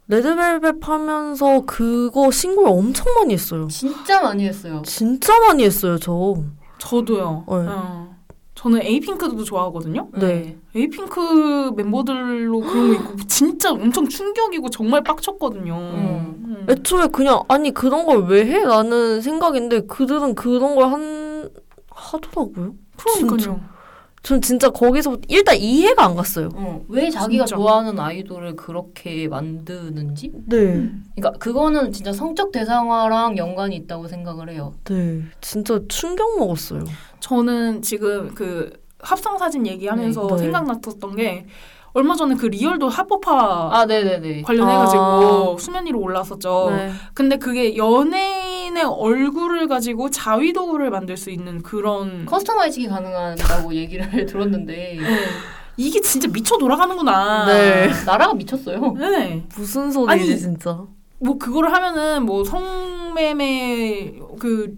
[0.09, 3.68] 레드벨벳 하면서 그거 신고를 엄청 많이 했어요.
[3.68, 4.83] 진짜 많이 했어요.
[4.85, 6.37] 진짜 많이 했어요, 저.
[6.79, 7.44] 저도요.
[7.48, 7.55] 네.
[7.68, 8.14] 어.
[8.55, 10.09] 저는 에이핑크도 좋아하거든요.
[10.14, 10.57] 네.
[10.74, 15.74] 에이핑크 멤버들로 그런 거 있고 진짜 엄청 충격이고 정말 빡쳤거든요.
[15.74, 16.44] 음.
[16.46, 16.66] 음.
[16.70, 18.61] 애초에 그냥 아니 그런 걸 왜 해?
[18.64, 21.50] 라는 생각인데 그들은 그런 걸 한
[21.90, 22.74] 하더라고요.
[22.96, 23.38] 그러니까요.
[23.38, 23.73] 진짜.
[24.24, 26.48] 전 진짜 거기서 일단 이해가 안 갔어요.
[26.54, 27.56] 어, 왜 자기가 진짜.
[27.56, 30.32] 좋아하는 아이돌을 그렇게 만드는지?
[30.46, 30.90] 네.
[31.14, 34.72] 그러니까 그거는 진짜 성적 대상화랑 연관이 있다고 생각을 해요.
[34.84, 35.20] 네.
[35.42, 36.84] 진짜 충격 먹었어요.
[37.20, 40.38] 저는 지금 그 합성 사진 얘기하면서 네.
[40.38, 41.46] 생각났었던 게
[41.94, 44.42] 얼마 전에 그 리얼도 합법화 아, 네네네.
[44.42, 45.57] 관련해가지고 아.
[45.61, 46.72] 수면 위로 올랐었죠.
[46.74, 46.90] 네.
[47.14, 54.72] 근데 그게 연예인의 얼굴을 가지고 자위 도구를 만들 수 있는 그런 커스터마이징이 가능하다고 얘기를 들었는데
[55.00, 55.07] 네.
[55.76, 57.46] 이게 진짜 미쳐 돌아가는구나.
[57.46, 57.90] 네.
[58.04, 58.92] 나라가 미쳤어요.
[58.98, 59.44] 네.
[59.57, 60.83] 무슨 소리지 아니, 진짜.
[61.20, 64.76] 뭐 그거를 하면은 뭐 성매매 그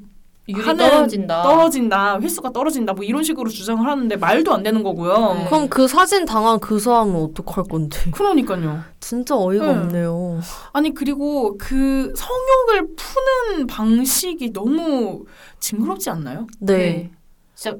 [0.54, 1.42] 하는- 떨어진다.
[1.42, 5.34] 떨어진다 횟수가 떨어진다 뭐 이런 식으로 주장을 하는데 말도 안 되는 거고요.
[5.34, 5.44] 네.
[5.46, 7.98] 그럼 그 사진 당한 그 사람은 어떡할 건데?
[8.12, 8.80] 그러니까요.
[9.00, 9.78] 진짜 어이가 네.
[9.78, 10.40] 없네요.
[10.72, 15.24] 아니 그리고 그 성욕을 푸는 방식이 너무
[15.60, 16.46] 징그럽지 않나요?
[16.60, 17.10] 네.
[17.54, 17.76] 진짜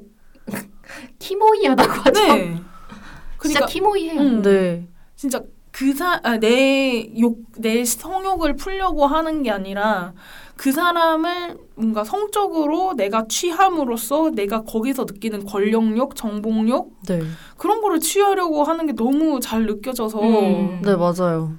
[1.19, 2.21] 키모이하다고 하죠.
[2.33, 2.47] 네.
[2.47, 2.63] 진짜
[3.37, 4.19] 그러니까 키모이해요.
[4.21, 4.41] 음.
[4.41, 4.87] 네.
[5.15, 5.41] 진짜
[5.77, 10.13] 그사내욕내 성욕을 풀려고 하는 게 아니라
[10.55, 17.21] 그 사람을 뭔가 성적으로 내가 취함으로써 내가 거기서 느끼는 권력욕, 정복욕 네.
[17.57, 20.81] 그런 거를 취하려고 하는 게 너무 잘 느껴져서 음.
[20.81, 21.53] 네, 맞아요.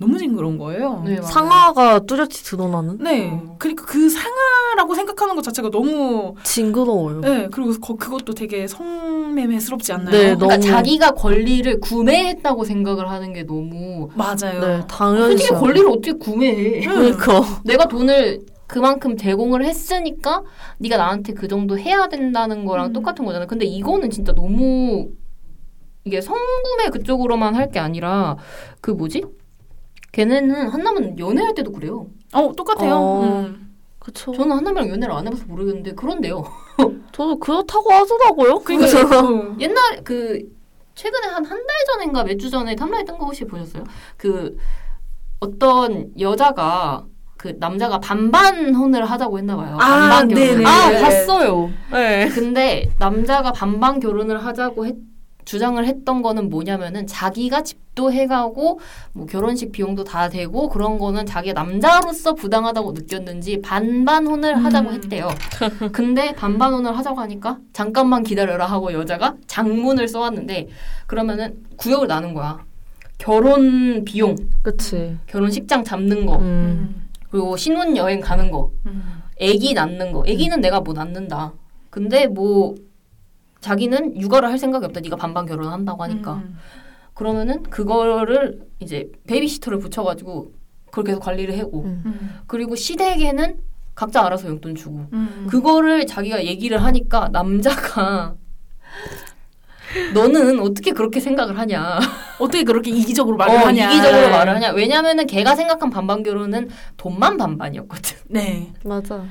[0.00, 1.02] 너무 징그러운 거예요.
[1.04, 1.20] 네.
[1.20, 2.96] 상아가 뚜렷이 드러나는?
[2.98, 3.28] 네.
[3.32, 3.56] 어.
[3.58, 7.20] 그러니까 그 상하라고 생각하는 것 자체가 너무 징그러워요.
[7.20, 7.48] 네.
[7.52, 10.10] 그리고 거, 그것도 되게 성매매스럽지 않나요?
[10.10, 14.60] 네, 그러니까 너무- 자기가 권리를 구매했다고 생각을 하는 게 너무 맞아요.
[14.60, 15.32] 네, 당연히.
[15.36, 16.80] 솔직히 권리를 어떻게 구매해?
[16.80, 17.42] 그러니까.
[17.66, 20.42] 내가 돈을 그만큼 제공을 했으니까
[20.78, 22.92] 네가 나한테 그 정도 해야 된다는 거랑 음.
[22.94, 23.44] 똑같은 거잖아.
[23.44, 25.10] 근데 이거는 진짜 너무
[26.04, 28.38] 이게 성구매 그쪽으로만 할 게 아니라
[28.80, 29.24] 그 뭐지?
[30.12, 32.06] 걔네는 한남은 연애할 때도 그래요.
[32.32, 32.94] 어 똑같아요.
[32.94, 33.22] 어.
[33.46, 33.66] 음.
[33.98, 34.32] 그쵸.
[34.32, 36.42] 저는 한남이랑 연애를 안 해봐서 모르겠는데 그런데요.
[37.12, 38.60] 저도 그렇다고 하더라고요.
[38.60, 39.18] 그러니까.
[39.20, 39.56] 어.
[39.60, 40.40] 옛날 그
[40.94, 43.84] 최근에 한 한 달 전인가 몇 주 전에 탐라에 뜬 거 혹시 보셨어요?
[44.16, 44.56] 그
[45.40, 47.04] 어떤 여자가
[47.36, 49.76] 그 남자가 반반 혼을 하자고 했나 봐요.
[49.80, 50.46] 아, 반반 결혼.
[50.46, 50.64] 네네.
[50.66, 51.00] 아, 네.
[51.00, 51.70] 봤어요.
[51.92, 52.28] 네.
[52.28, 54.96] 근데 남자가 반반 결혼을 하자고 했,
[55.50, 58.78] 주장을 했던 거는 뭐냐면은 자기가 집도 해가고
[59.12, 64.64] 뭐 결혼식 비용도 다 되고 그런 거는 자기가 남자로서 부당하다고 느꼈는지 반반혼을 음.
[64.64, 65.28] 하자고 했대요.
[65.90, 70.68] 근데 반반혼을 하자고 하니까 잠깐만 기다려라 하고 여자가 장문을 써왔는데
[71.08, 72.64] 그러면은 구역을 나눈 거야.
[73.18, 75.16] 결혼 비용, 그치.
[75.26, 77.08] 결혼식장 잡는 거, 음.
[77.28, 79.20] 그리고 신혼 여행 가는 거, 음.
[79.42, 80.20] 아기 낳는 거.
[80.20, 81.52] 아기는 내가 뭐 낳는다.
[81.90, 82.76] 근데 뭐
[83.60, 85.00] 자기는 육아를 할 생각이 없다.
[85.00, 86.34] 네가 반반 결혼한다고 하니까.
[86.34, 86.58] 음.
[87.14, 90.52] 그러면은 그거를 이제 베이비시터를 붙여가지고
[90.86, 92.02] 그걸 계속 관리를 하고 음.
[92.06, 92.38] 음.
[92.46, 93.58] 그리고 시댁에는
[93.94, 95.46] 각자 알아서 용돈 주고 음.
[95.50, 98.36] 그거를 자기가 얘기를 하니까 남자가
[100.14, 101.98] 너는 어떻게 그렇게 생각을 하냐
[102.38, 103.90] 어떻게 그렇게 이기적으로 말을 어, 하냐.
[103.90, 108.72] 이기적으로 말을 하냐 왜냐면은 걔가 생각한 반반 결혼은 돈만 반반이었거든 네.
[108.84, 109.24] 맞아.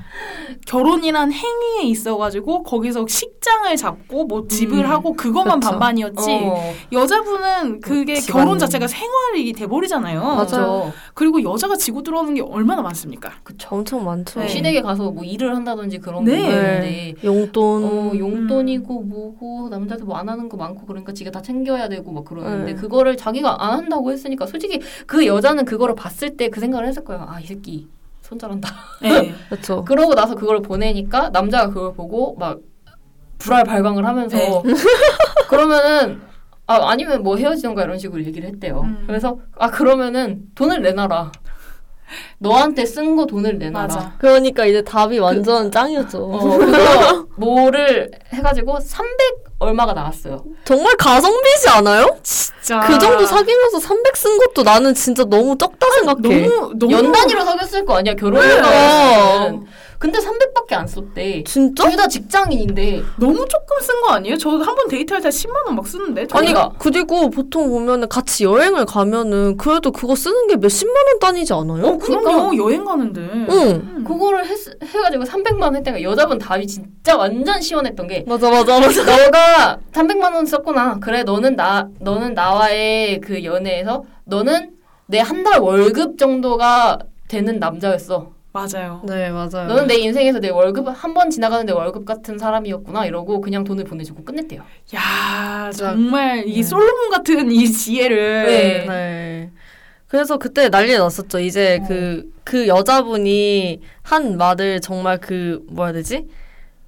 [0.65, 4.89] 결혼이란 행위에 있어가지고 거기서 식장을 잡고 뭐 집을 음.
[4.89, 5.71] 하고 그것만 그쵸.
[5.71, 6.31] 반반이었지.
[6.43, 8.41] 어, 여자분은 그게 집안.
[8.41, 10.21] 결혼 자체가 생활이 돼버리잖아요.
[10.21, 13.31] 맞죠 그리고 여자가 지고 들어오는 게 얼마나 많습니까?
[13.43, 14.41] 그쵸 엄청 많죠.
[14.41, 14.47] 네.
[14.47, 16.35] 시댁에 가서 뭐 일을 한다든지 그런 네.
[16.35, 17.83] 게 있는데 용돈.
[17.85, 22.25] 어, 용돈이고 뭐고 남자들 뭐 안 하는 거 많고 그러니까 지가 다 챙겨야 되고 막
[22.25, 22.79] 그러는데 네.
[22.79, 27.25] 그거를 자기가 안 한다고 했으니까 솔직히 그 여자는 그거를 봤을 때 그 생각을 했을 거예요.
[27.29, 27.87] 아 이 새끼
[28.21, 28.69] 손절한다.
[29.01, 29.33] 네.
[29.49, 29.83] 그렇죠.
[29.85, 32.59] 그러고 나서 그걸 보내니까 남자가 그걸 보고 막
[33.37, 34.73] 불알 발광을 하면서 네.
[35.49, 36.21] 그러면은
[36.67, 38.81] 아 아니면 뭐 헤어지던가 이런 식으로 얘기를 했대요.
[38.81, 39.03] 음.
[39.07, 41.31] 그래서 아 그러면은 돈을 내놔라.
[42.39, 43.87] 너한테 쓴 거 돈을 내놔라.
[43.87, 44.13] 맞아.
[44.19, 46.17] 그러니까 이제 답이 완전 짱이었죠.
[46.19, 49.17] 어, 뭐를 해가지고 300
[49.59, 50.43] 얼마가 나왔어요.
[50.63, 52.17] 정말 가성비지 않아요?
[52.23, 52.79] 진짜.
[52.81, 56.21] 그 정도 사귀면서 300 쓴 것도 나는 진짜 너무 적다 생각해.
[56.47, 58.19] 너무 너무 연 단위로 사귀었을 거 아니야 네.
[58.19, 59.65] 결혼했다는
[59.99, 61.83] 근데 300밖에 안 썼대 진짜?
[61.87, 64.37] 둘 다 직장인인데 너무 조금 쓴 거 아니에요?
[64.37, 66.21] 저 한 번 데이트할 때 10만 원 막 쓰는데.
[66.31, 66.71] 아니 그러니까.
[66.79, 71.85] 그리고 보통 보면은 같이 여행을 가면은 그래도 그거 쓰는 게 몇십만 원 단위지 않아요?
[71.85, 72.55] 어, 그럼요.
[72.57, 73.19] 여행 가는데.
[73.21, 73.47] 응.
[73.49, 74.03] 음.
[74.07, 79.03] 그거를 했, 해가지고 300만 원 했다가 여자분 답이 진짜 완전 시원했던 게 맞아 맞아 맞아.
[79.03, 84.71] 너가 300만 원 썼구나 그래 너는 나 너는 나와의 그 연애에서 너는
[85.07, 89.01] 내 한 달 월급 정도가 되는 남자였어 맞아요.
[89.05, 89.67] 네 맞아요.
[89.67, 93.83] 너는 내 인생에서 내 월급 한 번 지나가는 내 월급 같은 사람이었구나 이러고 그냥 돈을
[93.83, 94.63] 보내주고 끝냈대요
[94.95, 95.71] 야.
[95.73, 96.63] 정말 이 네.
[96.63, 98.45] 솔로몬 같은 이 지혜를.
[98.47, 98.85] 네.
[98.87, 99.51] 네.
[100.07, 101.39] 그래서 그때 난리 났었죠.
[101.39, 101.87] 이제 어.
[101.87, 106.25] 그, 그 여자분이 한 말을 정말 그, 뭐라 해야 되지?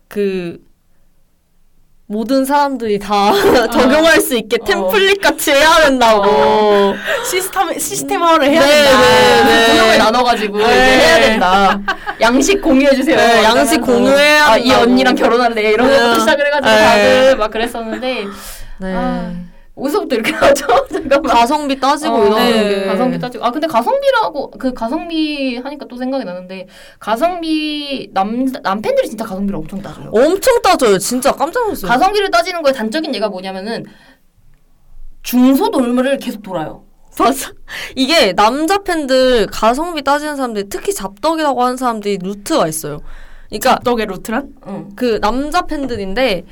[0.08, 0.58] 그,
[2.12, 3.32] 모든 사람들이 다
[3.72, 4.66] 적용할 수 있게 어.
[4.66, 6.94] 템플릿 같이 해야 된다고.
[7.24, 9.00] 시스템 시스템화를 해야 네, 된다.
[9.00, 9.72] 네, 네.
[9.74, 10.66] 구역을 나눠가지고 네.
[10.66, 11.80] 해야 된다.
[12.20, 13.16] 양식 공유해 주세요.
[13.16, 13.80] 네, 양식.
[13.80, 14.70] 공유해야 아, 이.
[14.74, 15.72] 언니랑 결혼할래.
[15.72, 15.98] 이런 네.
[15.98, 16.84] 것부터 시작을 해가지고 네.
[16.84, 18.26] 다들 막 그랬었는데
[18.80, 18.94] 네.
[18.94, 19.32] 아,
[19.76, 20.66] 어디서부터 이렇게 하죠?
[20.92, 21.22] 잠깐만.
[21.24, 22.86] 가성비 따지고 어, 이러는 네, 게.
[22.86, 26.68] 가성비 따지고 아 근데 가성비라고 그 가성비 하니까 또 생각이 나는데
[27.00, 30.10] 가성비 남 남편들이 진짜 가성비를 엄청 따져요.
[30.14, 30.98] 엄청 따져요.
[30.98, 31.90] 진짜 깜짝 놀랐어요.
[31.90, 33.86] 가성비를 따지는 거에 단적인 예가 뭐냐면은
[35.24, 36.84] 중소 돌물을 계속 돌아요.
[37.20, 37.52] 맞아.
[37.96, 43.00] 이게 남자 팬들 가성비 따지는 사람들이 특히 잡덕이라고 하는 사람들이 루트가 있어요.
[43.50, 44.54] 그러니까 떡의 루트란?
[44.68, 44.90] 응.
[44.96, 46.46] 그 남자 팬들인데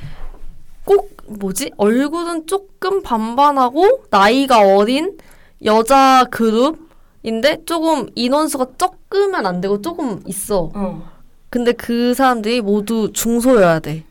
[0.89, 5.19] 꼭 뭐지 얼굴은 조금 반반하고 나이가 어린
[5.63, 10.71] 여자 그룹인데 조금 인원수가 적으면 안 되고 조금 있어.
[10.73, 11.11] 어.
[11.51, 14.03] 근데 그 사람들이 모두 중소여야 돼.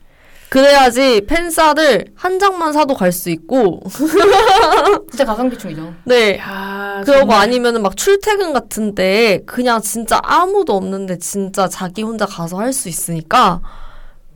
[0.49, 3.81] 그래야지 팬싸를 한 장만 사도 갈 수 있고
[5.11, 5.93] 진짜 가성비충이죠.
[6.05, 7.41] 네야 그러고 정말.
[7.41, 13.61] 아니면은 막 출퇴근 같은데 그냥 진짜 아무도 없는데 진짜 자기 혼자 가서 할 수 있으니까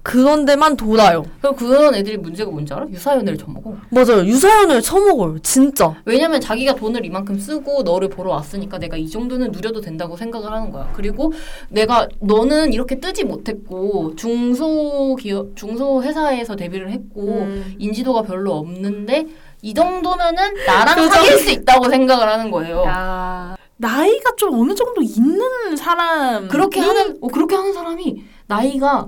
[0.04, 1.24] 그런 데만 돌아요.
[1.58, 2.88] 그런 애들이 문제가 뭔지 알아?
[2.90, 3.74] 유사연애를 처먹어.
[3.90, 4.26] 맞아요.
[4.26, 5.40] 유사연을 처먹어요.
[5.40, 5.96] 진짜.
[6.04, 10.72] 왜냐면 자기가 돈을 이만큼 쓰고 너를 보러 왔으니까 내가 이 정도는 누려도 된다고 생각을 하는
[10.72, 10.92] 거야.
[10.94, 11.32] 그리고
[11.70, 17.76] 내가 너는 이렇게 뜨지 못했고 중소 기업 중소 회사에서 데뷔를 했고 음.
[17.80, 19.26] 인지도가 별로 없는데
[19.62, 21.10] 이 정도면은 나랑.
[21.10, 22.84] 사귈 수 있다고 생각을 하는 거예요.
[22.86, 29.08] 야 나이가 좀 어느 정도 있는 사람 그렇게 하는 어, 그렇게 하는 사람이 나이가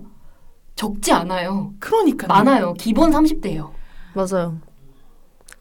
[0.76, 1.74] 적지 않아요.
[1.80, 2.74] 그러니까 많아요.
[2.74, 3.72] 기본 30대예요.
[4.14, 4.58] 맞아요.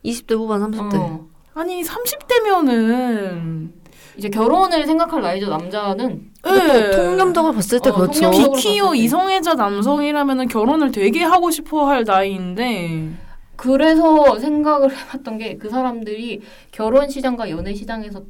[0.05, 0.95] 20대 후반 30대.
[0.97, 1.27] 어.
[1.55, 3.71] 아니 30대면은
[4.17, 5.49] 이제 결혼을 생각할 나이죠.
[5.49, 6.91] 남자는 예.
[6.91, 8.31] 통념적으로 봤을 때 어, 그렇죠.
[8.31, 8.95] 때.
[8.95, 13.11] 이성애자 남성이라면은 결혼을 되게 하고 싶어 할 나이인데
[13.57, 16.43] 그래서 생각을 해봤던 게 그 사람들이
[16.73, 18.23] 결혼 시장과 연애 시장에서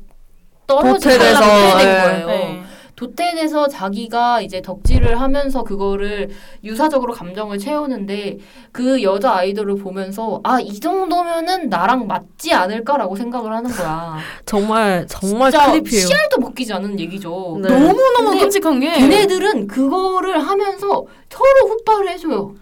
[1.35, 2.03] 사람이 된 예.
[2.03, 2.26] 거예요.
[2.26, 2.62] 네.
[2.97, 6.30] 도태돼서 자기가 이제 덕질을 하면서 그거를
[6.62, 8.38] 유사적으로 감정을 채우는데
[8.72, 14.16] 그 여자 아이돌을 보면서 아 이 정도면은 나랑 맞지 않을까라고 생각을 하는 거야.
[14.47, 16.07] 정말 정말 크리피해요.
[16.07, 17.59] 씨알도 먹히지 않은 얘기죠.
[17.61, 17.68] 네.
[17.68, 17.86] 너무
[18.16, 20.86] 너무 근데 끔찍한 게 걔네들은 그거를 하면서
[21.28, 22.55] 서로 후빠를 해줘요.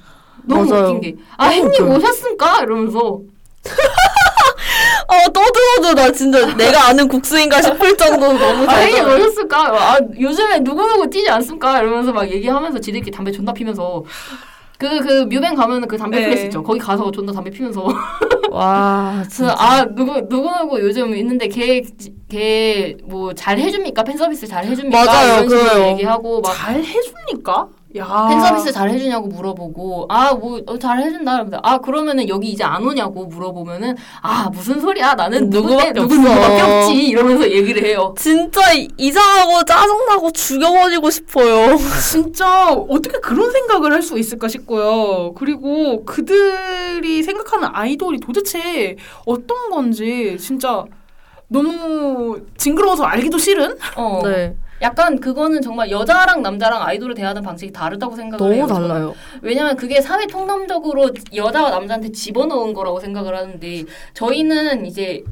[0.45, 0.85] 너무 맞아요.
[0.89, 1.16] 웃긴 게.
[1.37, 1.99] 아, 너무 햇님 웃겨요.
[1.99, 2.62] 오셨습니까?
[2.62, 3.20] 이러면서.
[5.13, 9.17] 어 떠들어도 나 진짜 내가 아는 국수인가 싶을 정도로 너무 아, 떠요.
[9.17, 9.59] 오셨을까?
[9.59, 11.81] 아, 요즘에 누구누구 뛰지 않습니까?
[11.81, 14.03] 이러면서 막 얘기하면서 지들끼리 담배 존나 피면서.
[14.79, 16.25] 그, 그, 뮤뱅 가면은 그 담배 네.
[16.24, 16.61] place 있죠.
[16.63, 17.87] 거기 가서 존나 담배 피면서.
[18.51, 21.83] 와 진짜 아, 누구, 누구누구 요즘 있는데 걔,
[22.29, 24.03] 걔, 뭐, 잘 해줍니까?
[24.03, 25.05] 팬 서비스 잘 해줍니까?
[25.05, 25.87] 맞아요, 이런 식으로 그래요.
[25.93, 27.69] 얘기하고, 막, 잘 해줍니까?
[27.97, 28.26] 야.
[28.28, 33.97] 팬 서비스 잘 해주냐고 물어보고 아뭐잘 해준다 이러면서 아 그러면은 여기 이제 안 오냐고 물어보면은
[34.22, 36.16] 아 무슨 소리야 나는 누구밖에 누구 없어.
[36.16, 38.14] 누구밖에 없지 이러면서 얘기를 해요.
[38.16, 41.76] 진짜 이- 이상하고 짜증나고 죽여버리고 싶어요.
[42.11, 45.32] 진짜 어떻게 그런 생각을 할 수 있을까 싶고요.
[45.34, 50.84] 그리고 그들이 생각하는 아이돌이 도대체 어떤 건지 진짜
[51.49, 53.76] 너무 징그러워서 알기도 싫은?
[53.97, 58.66] 어 네 약간 그거는 정말 여자랑 남자랑 아이돌을 대하는 방식이 다르다고 생각을 해요.
[58.66, 58.80] 너무.
[58.80, 59.14] 달라요.
[59.41, 65.22] 왜냐면 그게 사회 통념적으로 여자와 남자한테 집어넣은 거라고 생각을 하는데 저희는 이제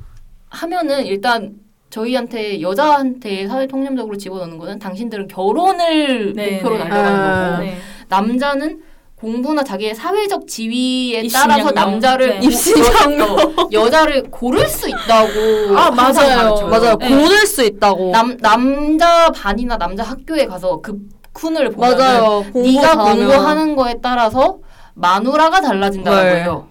[0.51, 1.55] 하면은 일단
[1.91, 6.85] 저희한테 여자한테 사회 통념적으로 집어넣는 거는 당신들은 결혼을 네, 목표로 네.
[6.85, 7.77] 달려가는 아, 거고 네.
[8.09, 8.83] 남자는
[9.21, 11.27] 공부나 자기의 사회적 지위에.
[11.33, 12.39] 따라서 남자를 네.
[12.39, 13.37] 고- 입신양명.
[13.73, 16.67] 여, 여자를 고를 수 있다고 아, 맞아요.
[16.69, 16.97] 맞아요.
[16.97, 17.09] 네.
[17.09, 18.13] 고를 수 있다고.
[18.13, 20.97] 남 남자 반이나 남자 학교에 가서 그
[21.35, 22.45] 쿤을 보면 맞아요.
[22.53, 22.97] 공부 네가.
[23.15, 24.59] 공부하는 거에 따라서
[24.95, 26.41] 마누라가 달라진다고 네.
[26.43, 26.67] 해요.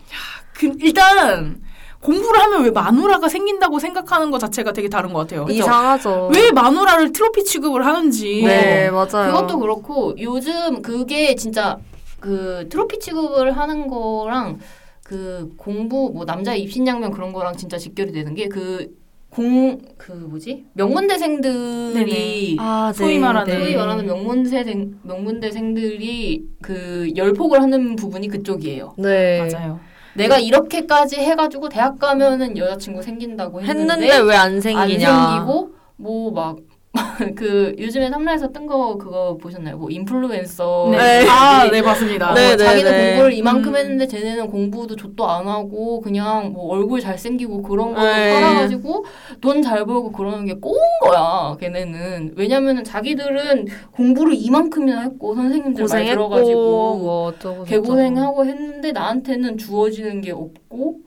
[0.53, 1.61] 그, 일단
[2.01, 5.45] 공부를 하면 왜 마누라가 생긴다고 생각하는 것 자체가 되게 다른 것 같아요.
[5.49, 6.31] 이상하죠.
[6.33, 8.41] 왜 마누라를 트로피 취급을 하는지.
[8.43, 9.31] 네 맞아요.
[9.33, 11.77] 그것도 그렇고 요즘 그게 진짜
[12.19, 14.59] 그 트로피 취급을 하는 거랑
[15.03, 18.95] 그 공부 뭐 남자 입신양명 그런 거랑 진짜 직결이 되는 게그
[19.29, 23.77] 공 그 뭐지 명문대생들이 아, 소위 말하는 소위 네.
[23.77, 28.95] 말하는 명문대생 명문대생들이 그 열폭을 하는 부분이 그쪽이에요.
[28.97, 29.51] 네.
[29.51, 29.79] 맞아요.
[30.15, 35.29] 내가 이렇게까지 해 가지고 대학 가면은 여자친구 생긴다고 했는데, 했는데 왜안안 생기냐?
[35.29, 36.57] 생기고 뭐 막
[37.35, 39.77] 그 요즘에 삼라에서 뜬 거 그거 보셨나요?
[39.77, 40.97] 뭐 인플루엔서 네.
[40.97, 41.27] 네.
[41.29, 42.31] 아, 네, 맞습니다.
[42.31, 43.09] 어, 네, 네, 자기는 네.
[43.11, 43.75] 공부를 이만큼 음.
[43.75, 48.33] 했는데 쟤네는 공부도 좆도 안 하고 그냥 뭐 얼굴 잘생기고 그런 거 네.
[48.33, 49.05] 팔아가지고
[49.41, 55.83] 돈 잘 벌고 그러는 게 꼬운 거야 걔네는 왜냐면은 자기들은 공부를 이만큼이나 했고 선생님들 말
[55.83, 57.33] 고생했고 들어가지고 뭐
[57.65, 60.99] 개고생하고 했는데 나한테는 주어지는 게 없고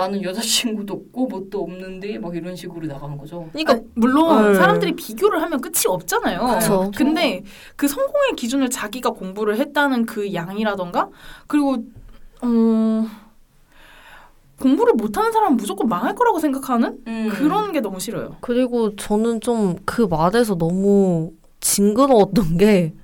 [0.00, 3.48] 나는 여자친구도 없고 뭣도 없는데 막 이런 식으로 나가는 거죠.
[3.52, 4.54] 그러니까 아, 물론 네.
[4.54, 6.58] 사람들이 비교를 하면 끝이 없잖아요.
[6.58, 6.90] 그쵸.
[6.96, 7.42] 근데
[7.76, 11.08] 그 성공의 기준을 자기가 공부를 했다는 그 양이라던가
[11.46, 11.84] 그리고
[12.42, 13.06] 어
[14.58, 17.28] 공부를 못하는 사람은 무조건 망할 거라고 생각하는 음.
[17.30, 18.36] 그런 게 너무 싫어요.
[18.40, 22.94] 그리고 저는 좀 그 말에서 너무 징그러웠던 게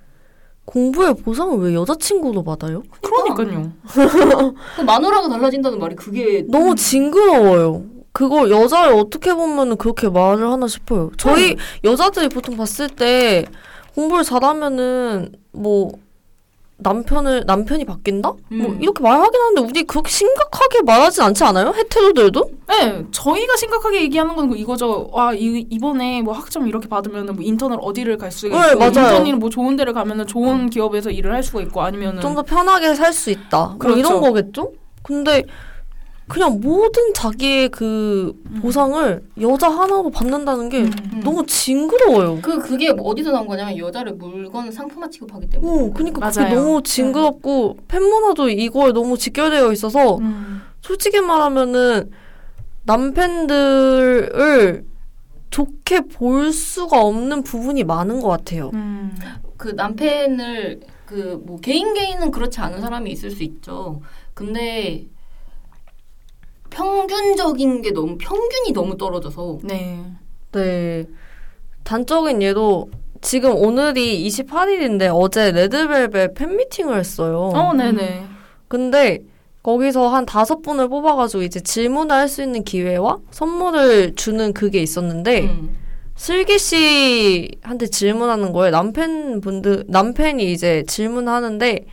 [0.67, 2.83] 공부의 보상을 왜 여자친구로 받아요?
[3.01, 3.73] 그러니까요.
[4.77, 7.85] 그 마누라가 달라진다는 말이 그게 너무 징그러워요.
[8.13, 11.11] 그걸 여자를 어떻게 보면 그렇게 말을 하나 싶어요.
[11.17, 13.45] 저희 여자들이 보통 봤을 때
[13.95, 15.93] 공부를 잘하면은 뭐
[16.79, 18.29] 남편을 남편이 바뀐다?
[18.29, 18.79] 뭐 음.
[18.83, 21.73] 이렇게 말하긴 하는데 우리 그렇게 심각하게 말하진 않지 않아요?
[21.75, 22.51] 헤테로들도?
[22.69, 25.11] 네, 저희가 심각하게 얘기하는 건 이거죠.
[25.15, 28.91] 아, 이, 이번에 뭐 학점 이렇게 받으면은 뭐 인턴을 어디를 갈 수가 네, 있고, 맞아요.
[29.15, 32.95] 인턴이는 뭐 좋은 데를 가면은 좋은 기업에서 일을 할 수가 있고, 아니면은 좀 더 편하게
[32.95, 33.67] 살 수 있다.
[33.69, 33.99] 뭐 그렇죠.
[33.99, 34.73] 이런 거겠죠?
[35.03, 35.45] 근데
[36.29, 41.21] 그냥 모든 자기의 그 보상을 여자 하나로 받는다는 게 음.
[41.23, 42.41] 너무 징그러워요.
[42.43, 45.71] 그 그게 뭐 어디서 나온 거냐면 여자를 물건 상품화 취급하기 때문에.
[45.71, 46.55] 어, 그니까 그게 맞아요.
[46.55, 50.63] 너무 징그럽고 팬문화도 이거에 너무 직결되어 있어서 음.
[50.81, 52.11] 솔직히 말하면은
[52.85, 54.85] 남팬들을
[55.51, 58.71] 좋게 볼 수가 없는 부분이 많은 것 같아요.
[58.75, 59.17] 음.
[59.57, 64.03] 그 남편을 그 뭐 개인 개인은 그렇지 않은 사람이 있을 수 있죠.
[64.35, 65.07] 근데
[66.77, 70.05] 평균적인 게 너무 평균이 너무 떨어져서 네.
[70.53, 71.05] 네.
[71.85, 72.91] 단적인 예로
[73.23, 77.51] 지금 오늘이 28일인데 어제 레드벨벳 팬미팅을 했어요.
[77.55, 78.25] 어, 네네.
[78.69, 79.21] 근데
[79.63, 85.43] 거기서 한 다섯 분을 뽑아가지고 이제 질문을 할 수 있는 기회와 선물을 주는 그게 있었는데
[85.45, 85.77] 음.
[86.15, 91.85] 슬기 씨한테 질문하는 거에 남편 분들 남편이 이제 질문하는데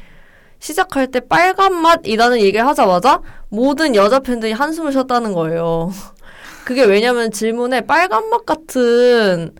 [0.64, 5.92] 시작할 때 빨간 맛이라는 얘기를 하자마자 모든 여자 팬들이 한숨을 쉬었다는 거예요.
[6.64, 9.54] 그게 왜냐면 질문에 빨간 맛 같은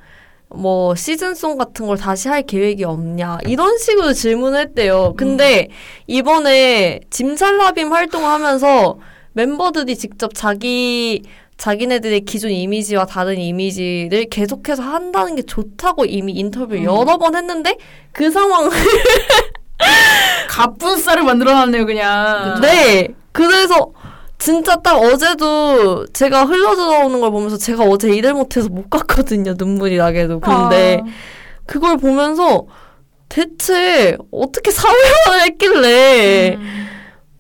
[0.48, 5.14] 뭐 시즌송 같은 걸 다시 할 계획이 없냐 이런 식으로 질문을 했대요.
[5.18, 5.68] 근데
[6.08, 8.98] 이번에 짐살라빔 활동을 하면서
[9.34, 11.24] 멤버들이 직접 자기
[11.58, 17.78] 자기네들의 기존 이미지와 다른 이미지를 계속해서 한다는 게 좋다고 이미 인터뷰 를 여러 번 했는데
[18.14, 18.70] 그 상황
[20.48, 22.62] 갑분싸를 만들어놨네요 그냥.
[22.62, 23.10] 네.
[23.32, 23.92] 그래서
[24.38, 29.56] 진짜 딱 어제도 제가 흘러 들어오는 걸 보면서 제가 어제 일을 못해서 못 갔거든요.
[29.58, 30.40] 눈물이 나게도.
[30.40, 31.10] 근데 아.
[31.66, 32.66] 그걸 보면서
[33.30, 36.86] 대체 어떻게 사회화를 했길래 음.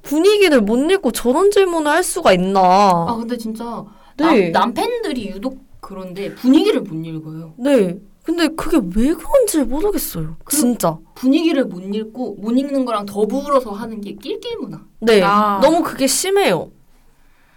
[0.01, 3.16] 분위기를 못 읽고 저런 질문을 할 수가 아 있나.
[3.20, 3.84] 근데 진짜
[4.18, 4.49] 네.
[4.51, 7.54] 남, 남팬들이 유독 그런데 분위기를 못 읽어요.
[7.58, 7.97] 네.
[8.24, 10.38] 근데 그게 왜 그런지 모르겠어요.
[10.46, 10.98] 그- 진짜.
[11.16, 14.80] 분위기를 못 읽고 못 읽는 거랑 더불어서 하는 게 낄낄 문화.
[15.02, 15.22] 네.
[15.22, 15.60] 아.
[15.62, 16.70] 너무 그게 심해요.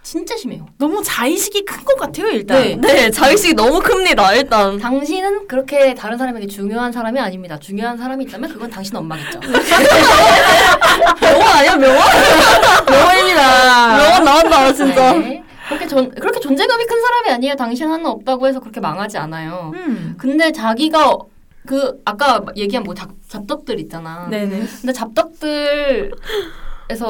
[0.03, 0.65] 진짜 심해요.
[0.77, 2.61] 너무 자의식이 큰 것 같아요 일단.
[2.61, 2.75] 네.
[2.75, 3.11] 네.
[3.11, 4.33] 자의식이 너무 큽니다.
[4.33, 4.77] 일단.
[4.77, 7.57] 당신은 그렇게 다른 사람에게 중요한 사람이 아닙니다.
[7.59, 9.39] 중요한 사람이 있다면 그건 당신 엄마겠죠.
[11.21, 11.97] 명언 아니야, 명언?
[12.89, 13.97] 명언입니다.
[13.97, 15.13] 명언 나온다, 진짜.
[15.13, 15.43] 네.
[15.67, 17.55] 그렇게 존 그렇게 존재감이 큰 사람이 아니에요.
[17.55, 19.71] 당신 하나 없다고 해서 그렇게 망하지 않아요.
[19.75, 20.15] 음.
[20.17, 21.17] 근데 자기가
[21.65, 24.27] 그 아까 얘기한 뭐 잡, 잡덕들 있잖아.
[24.29, 24.63] 네네.
[24.81, 26.11] 근데 잡덕들에서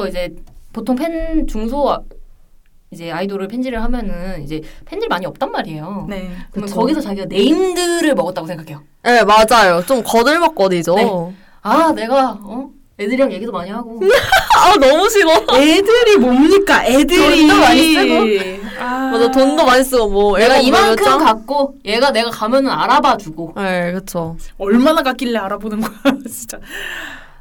[0.08, 0.34] 이제
[0.72, 2.02] 보통 팬 중소 아-
[2.90, 6.06] 이제 아이돌을 팬질을 하면은 이제 팬들 많이 없단 말이에요.
[6.08, 6.30] 네.
[6.50, 6.80] 그러면 그쵸.
[6.80, 8.82] 거기서 자기가 네임들을 먹었다고 생각해요.
[9.04, 9.84] 네, 맞아요.
[9.86, 10.94] 좀 거들먹거리죠.
[10.94, 11.08] 네.
[11.62, 14.00] 아 내가 어 애들이랑 얘기도 많이 하고
[14.58, 15.30] 아, 너무 싫어.
[15.54, 16.84] 애들이 뭡니까?
[16.84, 18.80] 애들이 돈도 많이 쓰고.
[18.80, 19.10] 아.
[19.12, 20.36] 맞아, 돈도 많이 쓰고, 뭐.
[20.38, 21.18] 내가 앨범 이만큼 몇장?
[21.18, 24.36] 갖고 얘가 내가 가면은 알아봐주고 네, 그쵸.
[24.58, 25.92] 얼마나 갔길래 알아보는 거야
[26.28, 26.58] 진짜.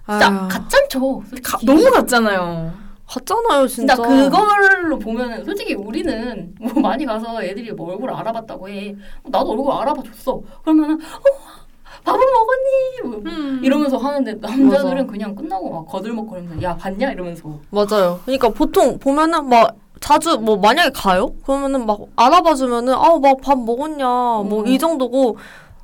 [0.08, 1.24] 진짜 아유, 가짠죠.
[1.44, 1.58] 가.
[1.64, 2.72] 너무 같잖아요.
[3.08, 3.96] 갔잖아요, 진짜.
[3.96, 8.96] 진짜 그걸로 보면은 솔직히 우리는 뭐 많이 가서 애들이 뭐 얼굴 알아봤다고 해.
[9.26, 10.42] 나도 얼굴 알아봐줬어.
[10.64, 11.67] 그러면은 어
[12.08, 13.02] 밥은 먹었니?
[13.04, 13.60] 뭐 음.
[13.64, 15.06] 이러면서 하는데 남자들은 맞아.
[15.06, 18.20] 그냥 끝나고 막 거들먹거리면서 야 봤냐 이러면서 맞아요.
[18.26, 21.34] 그러니까 보통 보면은 막 자주 뭐 만약에 가요?
[21.46, 24.68] 그러면은 막 알아봐 주면은 아우 막 밥 먹었냐 뭐 음.
[24.68, 25.38] 이 정도고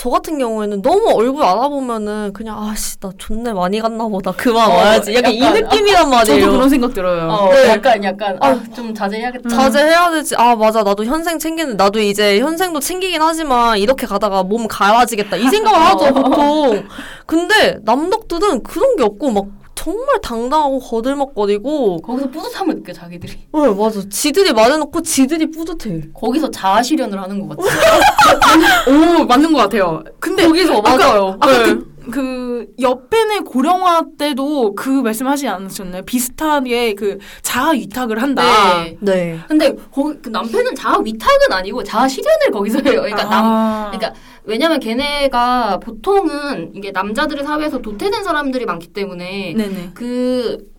[0.04, 4.76] 저 같은 경우에는 너무 얼굴 알아보면은 그냥 아씨 나 존내 많이 갔나 보다 그만 어,
[4.76, 6.42] 와야지 약간, 이 약간, 느낌이란 말이에요.
[6.42, 7.30] 저도 그런 생각 들어요.
[7.32, 7.70] 어 네.
[7.70, 8.48] 약간 약간 아.
[8.50, 9.48] 아 좀 자제해야겠다.
[9.48, 10.36] 자제해야 되지.
[10.36, 15.48] 아 맞아 나도 현생 챙기는 나도 이제 현생도 챙기긴 하지만 이렇게 가다가 몸 갈아지겠다 이
[15.48, 16.84] 생각을 하죠 보통.
[17.26, 19.46] 근데 남덕들은 그런 게 없고 막
[19.76, 22.02] 정말 당당하고 거들먹거리고.
[22.02, 23.34] 거기서 뿌듯함을 느껴 자기들이.
[23.54, 24.02] 네 맞아.
[24.10, 26.10] 지들이 말해놓고 지들이 뿌듯해.
[26.14, 27.70] 거기서 자아 실현을 하는 것 같아.
[29.22, 30.04] 오 맞는 것 같아요.
[30.20, 31.38] 근데 거기서 아까- 맞아요.
[31.40, 31.64] 아까 네.
[31.74, 36.04] 그, 그 옆밴의 고령화 때도 그 말씀하시지 않으셨나요?
[36.04, 38.84] 비슷하게 그 자아 위탁을 한다.
[38.84, 38.98] 네.
[39.00, 39.40] 네.
[39.48, 43.02] 근데 거기 그 남편은 자아 위탁은 아니고 자아 실현을 거기서 해요.
[43.02, 43.92] 그러니까 남 아.
[43.92, 49.92] 그러니까 왜냐면 걔네가 보통은 이게 남자들의 사회에서 도태된 사람들이 많기 때문에 네네.
[49.94, 50.72] 그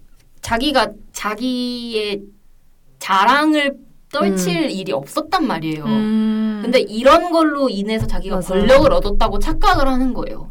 [0.43, 2.23] 자기가 자기의
[2.99, 3.77] 자랑을
[4.13, 5.85] 떨칠 일이 없었단 말이에요.
[5.85, 6.61] 음.
[6.63, 8.61] 근데 이런 걸로 인해서 자기가 맞아요.
[8.61, 10.51] 권력을 얻었다고 착각을 하는 거예요.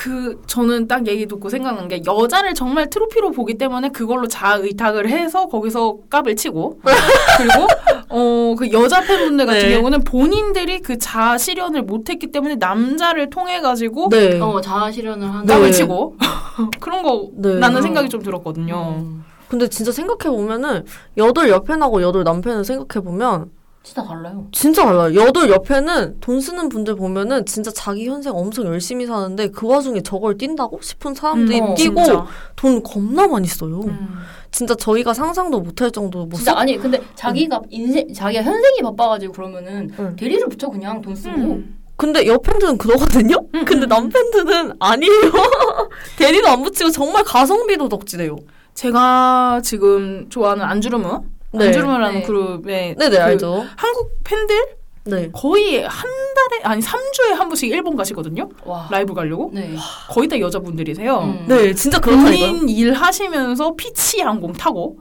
[0.00, 5.10] 그 저는 딱 얘기 듣고 생각난 게 여자를 정말 트로피로 보기 때문에 그걸로 자아 의탁을
[5.10, 6.80] 해서 거기서 깝을 치고
[7.36, 7.66] 그리고
[8.08, 9.76] 어 그 여자 팬분들 같은 네.
[9.76, 14.40] 경우는 본인들이 그 자아 실현을 못했기 때문에 남자를 통해 가지고 네.
[14.40, 15.52] 어 자아 실현을 하는 네.
[15.52, 16.16] 깝을 치고
[16.80, 17.56] 그런 거 네.
[17.56, 18.96] 나는 생각이 좀 들었거든요.
[18.98, 20.86] 음, 근데 진짜 생각해 보면은
[21.18, 23.50] 여덟 옆에나고 여덟 남편을 생각해 보면
[23.82, 24.46] 진짜 달라요.
[24.52, 25.14] 진짜 달라요.
[25.14, 30.36] 여덟 옆에는 돈 쓰는 분들 보면은 진짜 자기 현생 엄청 열심히 사는데 그 와중에 저걸
[30.36, 32.26] 뛴다고 싶은 사람들이 음, 어, 뛰고 진짜.
[32.56, 33.80] 돈 겁나 많이 써요.
[33.80, 34.18] 음.
[34.50, 39.32] 진짜 저희가 상상도 못할 정도로 뭐 진짜 써- 아니 근데 자기가 인생 자기가 현생이 바빠가지고
[39.32, 40.14] 그러면은 응.
[40.16, 41.76] 대리를 붙여 그냥 돈 쓰고 음.
[41.96, 43.36] 근데 옆 팬들은 그러거든요.
[43.54, 43.88] 음, 근데 음.
[43.88, 45.32] 남팬들은 아니에요.
[46.18, 48.36] 대리도 안 붙이고 정말 가성비도 덕지대요.
[48.74, 51.66] 제가 지금 좋아하는 안주르무 네.
[51.66, 52.22] 안주르무라는 네.
[52.22, 53.64] 그룹의 네네 그 알죠.
[53.76, 54.56] 한국 팬들
[55.04, 55.28] 네.
[55.32, 58.48] 거의 한 달에 아니 3주에 한 번씩 일본 가시거든요.
[58.64, 58.86] 와.
[58.90, 59.50] 라이브 가려고.
[59.52, 59.74] 네.
[60.10, 61.18] 거의 다 여자분들이세요.
[61.18, 61.44] 음.
[61.48, 62.50] 네, 진짜 그렇다니까요.
[62.52, 64.98] 본인 일 하시면서 피치 항공 타고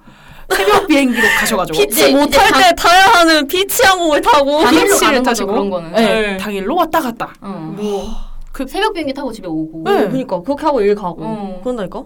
[0.51, 5.51] 새벽 비행기로 가셔가지고 피치 이제- 못할 때 타야 하는 피치 항공을 타고 당일로 피치를 타시고
[5.51, 5.91] 그런 거는.
[5.91, 6.37] 네, 네.
[6.37, 7.33] 당일로 왔다 갔다.
[7.41, 7.73] 어.
[7.77, 9.83] 뭐 그 새벽 비행기 타고 집에 오고.
[9.85, 10.07] 네.
[10.07, 11.59] 그러니까 그렇게 하고 일 가고 어.
[11.63, 12.03] 그런다니까.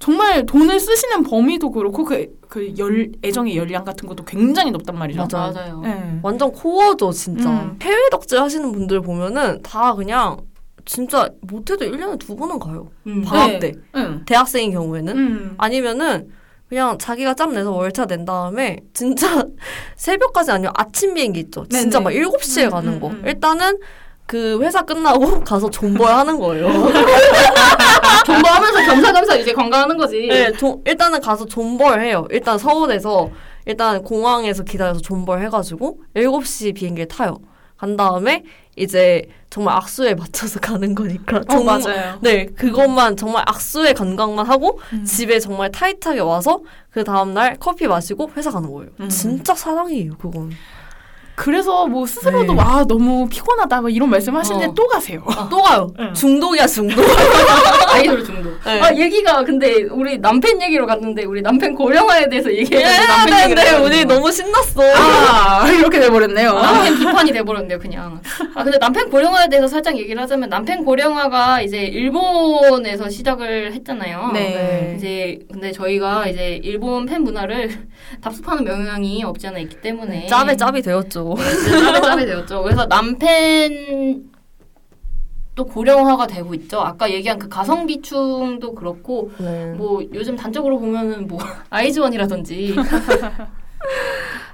[0.00, 5.20] 정말 돈을 쓰시는 범위도 그렇고 그 그 열 애정의 열량 같은 것도 굉장히 높단 말이죠.
[5.20, 5.52] 맞아.
[5.54, 5.80] 맞아요.
[5.82, 6.18] 네.
[6.20, 7.48] 완전 core죠, 진짜.
[7.48, 7.78] 음.
[7.80, 10.38] 해외 덕질 하시는 분들 보면은 다 그냥
[10.84, 12.90] 진짜 못해도 1년에 두 번은 가요.
[13.06, 13.22] 음.
[13.22, 13.58] 방학 네.
[13.60, 13.72] 때.
[13.94, 14.24] 응.
[14.26, 15.16] 대학생인 경우에는.
[15.16, 15.54] 음.
[15.58, 16.28] 아니면은
[16.68, 19.44] 그냥 자기가 짬 내서 월차 낸 다음에 진짜
[19.94, 21.64] 새벽까지 아니면 아침 비행기 있죠.
[21.68, 22.04] 진짜 네네.
[22.04, 23.08] 막 7시에 음, 가는 음, 거.
[23.10, 23.22] 음.
[23.24, 23.78] 일단은
[24.30, 26.68] 그 회사 끝나고 가서 존벌 하는 거예요.
[28.24, 30.28] 존버하면서 겸사겸사 이제 관광하는 거지.
[30.28, 32.28] 네, 조- 일단은 가서 존벌 해요.
[32.30, 33.30] 일단 서울에서
[33.66, 37.38] 일단 공항에서 기다려서 존벌 해가지고 7시 비행기를 타요.
[37.76, 38.44] 간 다음에
[38.76, 41.38] 이제 정말 악수에 맞춰서 가는 거니까.
[41.38, 42.18] 어, 정- 맞아요.
[42.20, 45.04] 네, 그것만 정말 악수의 관광만 하고 음.
[45.04, 46.60] 집에 정말 타이트하게 와서
[46.92, 48.90] 그 다음날 커피 마시고 회사 가는 거예요.
[49.00, 49.08] 음.
[49.08, 50.52] 진짜 사랑이에요, 그건.
[51.40, 52.58] 그래서 뭐 스스로도 네.
[52.62, 54.74] 와 너무 피곤하다 막 이런 말씀하시는데 어.
[54.74, 55.24] 또 가세요.
[55.48, 55.90] 또 가요.
[55.98, 56.12] 응.
[56.12, 57.00] 중독이야, 중독.
[57.88, 58.52] 아이돌 중독.
[58.66, 58.78] 네.
[58.82, 63.64] 아 얘기가 근데 우리 남편 얘기로 갔는데 우리 남편 고령화에 대해서 얘기해야 해야 남편 얘기를
[63.64, 63.86] 되는데 해가지고.
[63.86, 64.82] 우리 너무 신났어.
[64.82, 66.52] 아 이렇게 돼버렸네요.
[66.52, 68.20] 남편 비판이 돼버렸네요 그냥.
[68.54, 74.30] 아 근데 남편 고령화에 대해서 살짝 얘기를 하자면 남편 고령화가 이제 일본에서 시작을 했잖아요.
[74.34, 74.94] 네.
[74.98, 77.70] 이제 근데 저희가 이제 일본 팬 문화를
[78.20, 81.29] 답습하는 영향이 없지 않아 있기 때문에 짭에 짭이 되었죠.
[81.36, 82.62] 짭에 짭이 되었죠.
[82.62, 84.30] 그래서 남편
[85.54, 86.80] 또 고령화가 되고 있죠.
[86.80, 89.72] 아까 얘기한 그 가성비충도 그렇고 네.
[89.76, 91.38] 뭐 요즘 단적으로 보면은 뭐
[91.70, 92.76] 아이즈원이라든지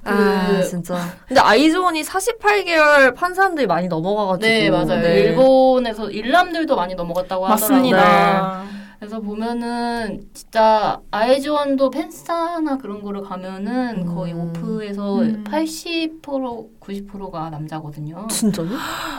[0.04, 0.96] 아 그- 진짜.
[1.26, 4.46] 근데 아이즈원이 48개월 판 사람들이 많이 넘어가가지고.
[4.46, 5.00] 네 맞아요.
[5.02, 5.20] 네.
[5.20, 7.76] 일본에서 일남들도 많이 넘어갔다고 하더라고요.
[7.76, 8.64] 맞습니다.
[8.98, 14.14] 그래서 보면은 진짜 아이즈원도 팬싸나 그런 거를 가면은 음.
[14.14, 15.44] 거의 오프에서 음.
[15.44, 16.22] 80%
[16.80, 18.26] 90%가 남자거든요.
[18.30, 18.68] 진짜요?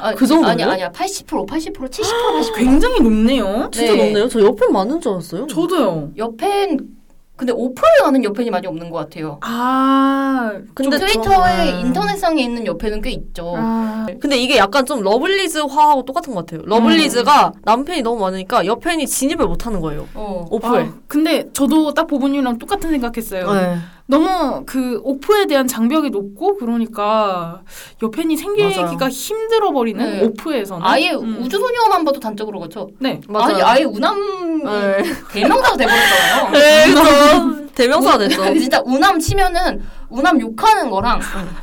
[0.01, 0.51] 아, 그 정도예요?
[0.51, 3.69] 아니 아니야 80% 80% 70% 80% 굉장히 높네요.
[3.71, 4.03] 진짜 네.
[4.05, 4.27] 높네요.
[4.27, 5.47] 저 옆에 많은 줄 알았어요.
[5.47, 6.13] 저도요.
[6.17, 6.96] 옆엔
[7.37, 9.37] 근데 오픈을 하는 옆엔이 많이 없는 것 같아요.
[9.41, 13.53] 아 근데 좀 트위터에 저- 인터넷상에 있는 옆에는 꽤 있죠.
[13.55, 16.65] 아, 근데 이게 약간 좀 러블리즈화하고 똑같은 것 같아요.
[16.65, 20.07] 러블리즈가 남편이 너무 많으니까 옆편이 진입을 못 하는 거예요.
[20.15, 20.45] 어.
[20.49, 20.79] 오프에.
[20.81, 23.53] 아, 근데 저도 딱 보분이랑 똑같은 생각했어요.
[23.53, 23.77] 네.
[24.09, 27.61] 너무 그 오프에 대한 장벽이 높고 그러니까
[28.01, 29.09] 옆팬이 생기기가 맞아요.
[29.09, 30.25] 힘들어 버리는 네.
[30.25, 31.39] 오프에서는 아예 음.
[31.41, 32.89] 우주소녀만 봐도 단적으로 그렇죠.
[32.99, 33.53] 네 맞아요.
[33.55, 35.03] 아니 아예 우남 네.
[35.33, 36.51] 대명사가 돼버렸잖아요.
[36.51, 37.67] 네, 그죠.
[37.75, 38.53] 대명사가 됐죠.
[38.57, 41.19] 진짜 우남 치면은 우남 욕하는 거랑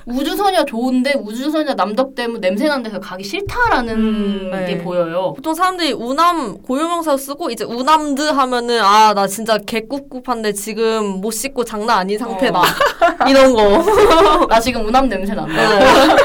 [0.06, 4.78] 우주소녀 좋은데 우주소녀 남덕되면 냄새 나는 데서 가기 싫다라는 음, 게 네.
[4.78, 5.32] 보여요.
[5.34, 11.62] 보통 사람들이 우남 고유명사 쓰고 이제 우남드 하면은 아 나 진짜 개꿉꿉한데 지금 못 씻고
[11.64, 12.60] 장난 아닌 상태다
[13.28, 13.84] 이런 거.
[14.48, 15.54] 나 지금 우남 냄새 난다.
[15.54, 16.16] 네.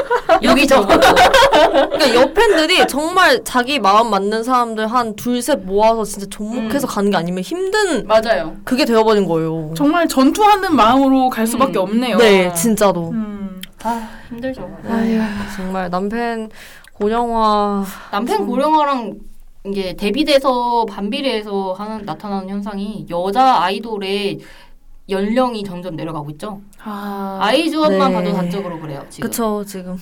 [0.42, 0.86] 여기저기.
[0.94, 7.10] 그러니까 옆 팬들이 정말 자기 마음 맞는 사람들 한 둘 셋 모아서 진짜 접목해서 가는
[7.10, 8.56] 게 아니면 힘든 맞아요.
[8.64, 9.72] 그게 되어버린 거예요.
[9.76, 11.82] 정말 전투하는 마음으로 갈 수밖에 음.
[11.82, 12.16] 없네 요.
[12.16, 13.10] 네, 진짜로.
[13.10, 13.60] 음.
[13.82, 14.78] 아 힘들죠.
[14.86, 15.20] 아휴,
[15.56, 16.50] 정말 남편
[16.92, 19.18] 고령화 남편 고령화랑
[19.64, 24.38] 이게 데뷔돼서 반비례해서 하는 나타나는 현상이 여자 아이돌의
[25.08, 26.60] 연령이 점점 내려가고 있죠.
[26.82, 28.14] 아, 아이즈원만 네.
[28.14, 29.04] 봐도 단적으로 그래요.
[29.10, 29.28] 지금.
[29.28, 29.96] 그쵸 지금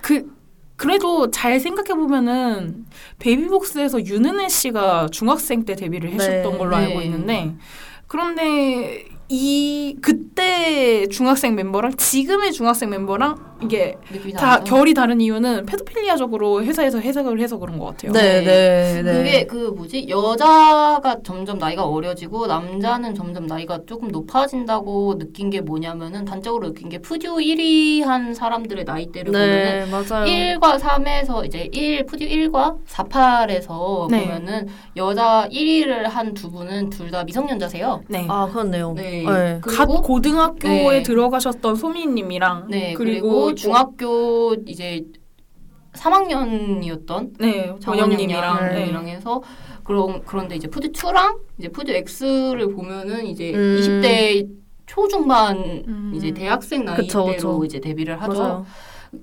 [0.00, 0.34] 그
[0.76, 2.86] 그래도 잘 생각해 보면은
[3.18, 6.58] 베이비복스에서 윤은혜 씨가 중학생 때 데뷔를 했었던 네.
[6.58, 6.84] 걸로 네.
[6.84, 7.54] 알고 있는데
[8.06, 13.96] 그런데 이 그때 중학생 멤버랑 지금의 중학생 멤버랑 이게
[14.34, 14.74] 다 다르죠?
[14.74, 18.12] 결이 다른 이유는 페도필리아적으로 회사에서 해석을 해서 그런 것 같아요.
[18.12, 19.12] 네, 네, 네.
[19.12, 26.24] 그게 그 뭐지 여자가 점점 나이가 어려지고 남자는 점점 나이가 조금 높아진다고 느낀 게 뭐냐면은
[26.24, 30.26] 단적으로 느낀 게 푸듀 1위 한 사람들의 나이대를 보면은 네, 맞아요.
[30.26, 34.22] 1과 3에서 이제 1 푸듀 1과 48에서 네.
[34.24, 38.02] 보면은 여자 1위를 한 두 분은 둘 다 미성년자세요.
[38.08, 38.26] 네.
[38.28, 38.92] 아, 그렇네요.
[38.92, 39.22] 네.
[39.24, 39.60] 네.
[39.62, 41.02] 갓 그리고 고등학교에 네.
[41.04, 45.04] 들어가셨던 소미님이랑 네 그리고, 그리고, 중학교 이제
[45.92, 48.86] 3학년이었던 네 원영님이랑 네.
[48.86, 49.42] 이랑 해서
[49.84, 53.78] 그런 그런데 이제 프듀 2랑 이제 프듀 X를 보면은 이제 음.
[53.80, 54.48] 20대
[54.86, 56.12] 초중반 음.
[56.14, 57.64] 이제 대학생 그쵸, 나이대로 그쵸.
[57.64, 58.38] 이제 데뷔를 하죠.
[58.38, 58.66] 맞아요.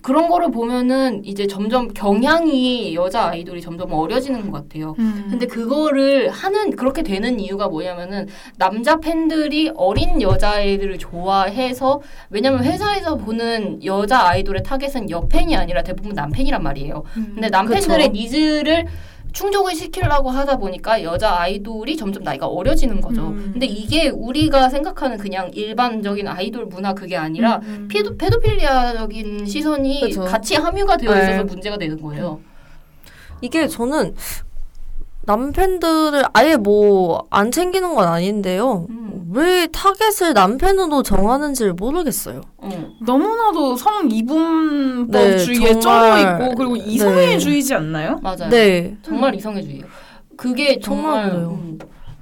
[0.01, 4.95] 그런 거를 보면은 이제 점점 경향이 여자 아이돌이 점점 어려지는 것 같아요.
[4.99, 5.27] 음.
[5.29, 8.27] 근데 그거를 하는 그렇게 되는 이유가 뭐냐면은
[8.57, 16.63] 남자 팬들이 어린 여자아이들을 좋아해서 왜냐면 회사에서 보는 여자 아이돌의 타겟은 여팬이 아니라 대부분 남팬이란
[16.63, 17.03] 말이에요.
[17.17, 17.31] 음.
[17.35, 18.11] 근데 남팬들의 그쵸.
[18.11, 18.85] needs를
[19.33, 23.29] 충족을 시키려고 하다 보니까 여자 아이돌이 점점 나이가 어려지는 거죠.
[23.29, 23.49] 음.
[23.53, 27.87] 근데 이게 우리가 생각하는 그냥 일반적인 아이돌 문화 그게 아니라 음.
[27.91, 30.23] pedo, pedophilia적인 시선이 그쵸.
[30.23, 31.43] 같이 함유가 되어 있어서 네.
[31.43, 32.39] 문제가 되는 거예요.
[33.41, 34.15] 이게 저는
[35.25, 38.87] 남팬들을 아예 뭐 안 챙기는 건 아닌데요.
[38.89, 39.31] 음.
[39.33, 42.41] 왜 타겟을 남팬으로 정하는지를 모르겠어요.
[42.57, 42.69] 어.
[43.01, 46.17] 너무나도 성이분법주의에 네, 쩔어.
[46.19, 46.83] 있고 그리고 네.
[46.85, 48.19] 이성애주의지 않나요?
[48.21, 48.49] 맞아요.
[48.49, 48.95] 네.
[49.01, 49.85] 정말 이성애주의예요.
[50.37, 51.31] 그게 정말.
[51.31, 51.79] 음,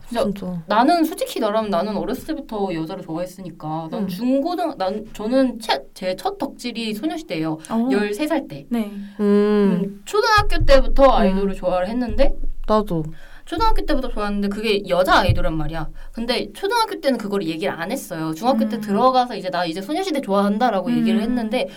[0.07, 0.61] 진짜 진짜.
[0.67, 4.07] 나는 솔직히 말하면 나는 어렸을 때부터 여자를 좋아했으니까 난 음.
[4.07, 7.51] 중고등 난 저는 제 첫 덕질이 소녀시대예요.
[7.69, 7.75] 어.
[7.89, 8.65] 13살 때.
[8.69, 8.91] 네.
[8.93, 12.35] 음, 음, 초등학교 때부터 아이돌을 좋아를 했는데
[12.71, 13.03] 나도.
[13.43, 15.87] 초등학교 때부터 좋아했는데 그게 여자 아이돌란 말이야.
[16.13, 18.33] 근데 초등학교 때는 그걸 얘기를 안 했어요.
[18.33, 18.81] 중학교 때 음.
[18.81, 20.97] 들어가서 이제 나 이제 소녀시대 좋아한다라고 음.
[20.99, 21.67] 얘기를 했는데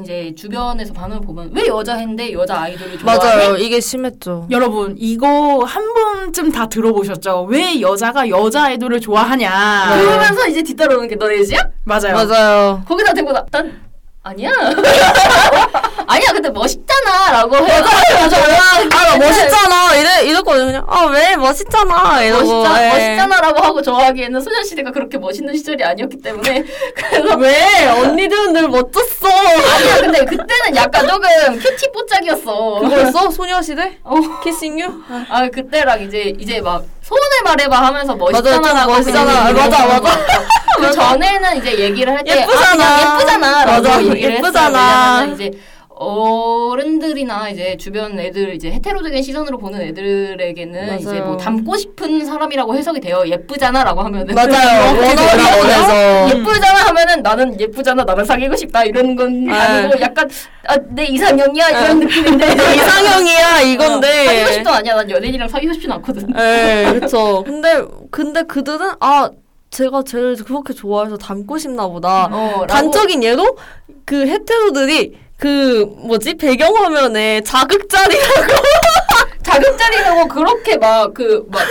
[0.00, 3.16] 이제 주변에서 반응을 보면 왜 여자 했는데 여자 아이돌을 좋아해?
[3.18, 3.56] 맞아요.
[3.56, 4.48] 이게 심했죠.
[4.50, 7.44] 여러분 이거 한 번쯤 다 들어보셨죠?
[7.48, 9.96] 왜 여자가 여자 아이돌을 좋아하냐?
[9.96, 10.02] 네.
[10.02, 11.60] 그러면서 이제 뒤따라오는 게너 애지야?
[11.84, 12.12] 맞아요.
[12.14, 12.82] 맞아요.
[12.86, 13.80] 거기다 대고 나, 난
[14.22, 14.50] 아니야.
[16.12, 16.32] 아니야.
[16.32, 17.60] 근데 멋있잖아라고 해.
[17.60, 18.36] 맞아.
[18.38, 19.94] 아, 나 멋있잖아.
[19.96, 20.66] 이래, 이랬거든요.
[20.66, 20.84] 그냥.
[20.88, 21.36] 아, 왜?
[21.36, 22.22] 멋있잖아.
[22.22, 22.42] 이러고.
[22.62, 22.88] 멋있잖아, 예.
[22.90, 27.86] 멋있잖아라고 하고 좋아하기에는 소녀시대가 그렇게 멋있는 시절이 아니었기 때문에 그래서 왜?
[27.88, 29.28] 언니들은 늘 멋졌어.
[29.28, 33.30] 아니야 근데 그때는 약간 조금 큐티 뽀짝이었어 그거였어?
[33.30, 33.98] 소녀시대?
[34.04, 34.14] 어.
[34.42, 34.92] 키싱 유?
[35.30, 39.52] 아 그때랑 이제 이제 막 소원을 말해봐 하면서 맞아요, 좀 멋있잖아라고 멋있잖아.
[39.52, 40.20] 그냥 맞아, 맞아.
[40.78, 42.84] 그 전에는 이제 얘기를 할 때 예쁘잖아.
[42.84, 44.78] 아, 예쁘잖아라고 얘기를 예쁘잖아.
[44.78, 45.50] 했어요 왜냐면 이제
[46.02, 51.24] 어른들이나 이제 주변 애들 이제 헤테로적인 시선으로 보는 애들에게는 이제 맞아요.
[51.24, 54.96] 뭐 닮고 싶은 사람이라고 해석이 돼요 예쁘잖아라고 하면은 맞아요.
[54.98, 56.38] 원어리원에서.
[56.38, 59.52] 예쁘잖아 하면은 나는 예쁘잖아 나랑 사귀고 싶다 이런 건 네.
[59.52, 60.28] 아니고 약간
[60.66, 62.46] 아, 내 이상형이야 이런 느낌인데
[62.76, 64.26] 이상형이야, 어, 이건데.
[64.26, 67.42] 사귀고 싶도 아니야 난 연예인이랑 사귀고 싶진 않거든 예, 그쵸.
[67.46, 69.30] 근데, 근데 그들은, 아,
[69.70, 72.26] 제가 쟤를 그렇게 좋아해서 닮고 싶나 보다.
[72.30, 73.56] 어, 단적인 예로,
[74.04, 78.62] 그 헤테로들이, 그, 뭐지, 배경화면에 자극자리라고.
[79.52, 81.62] 자극자리라고 그렇게 막 그 막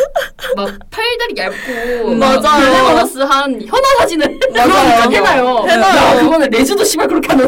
[0.55, 2.41] 막 팔다리 얇고 맞아요.
[2.41, 5.11] 글래머러스 한 현아 사진을 맞아요.
[5.11, 5.65] 해놔요.
[5.67, 6.17] 해놔요.
[6.17, 7.47] 야, 그거는 레즈도 씨발 그렇게 하는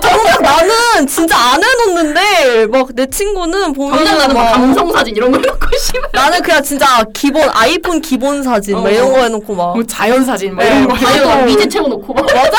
[0.00, 4.04] 정작 나는 진짜 안 해놓는데, 막 내 친구는 보면.
[4.04, 8.76] 나는 막 감성 사진 이런 거 해놓고 씨발 나는 그냥 진짜 기본, 아이폰 기본 사진,
[8.76, 8.90] 막 어.
[8.90, 9.74] 이런 거 해놓고 막.
[9.74, 10.96] 뭐 자연 사진 뭐 네, 이런 거.
[10.96, 12.50] 자연- 미제 채워놓고 막 맞아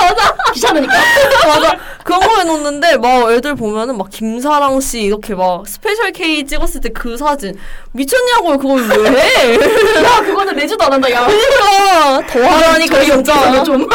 [0.00, 0.92] 맞아 귀찮으니까
[1.46, 1.76] 맞아.
[2.04, 6.90] 그런 거 해놓는데, 막 애들 보면은 막 김사랑 씨 이렇게 막 Special K 찍었을 때
[6.90, 7.56] 그 사진.
[7.92, 9.54] 미쳤냐고요, 그걸 왜 해?
[10.04, 13.64] 야 그거는 레즈도 안 한다 야 그러니까, 더 하라니까, 진짜.
[13.64, 13.88] 좀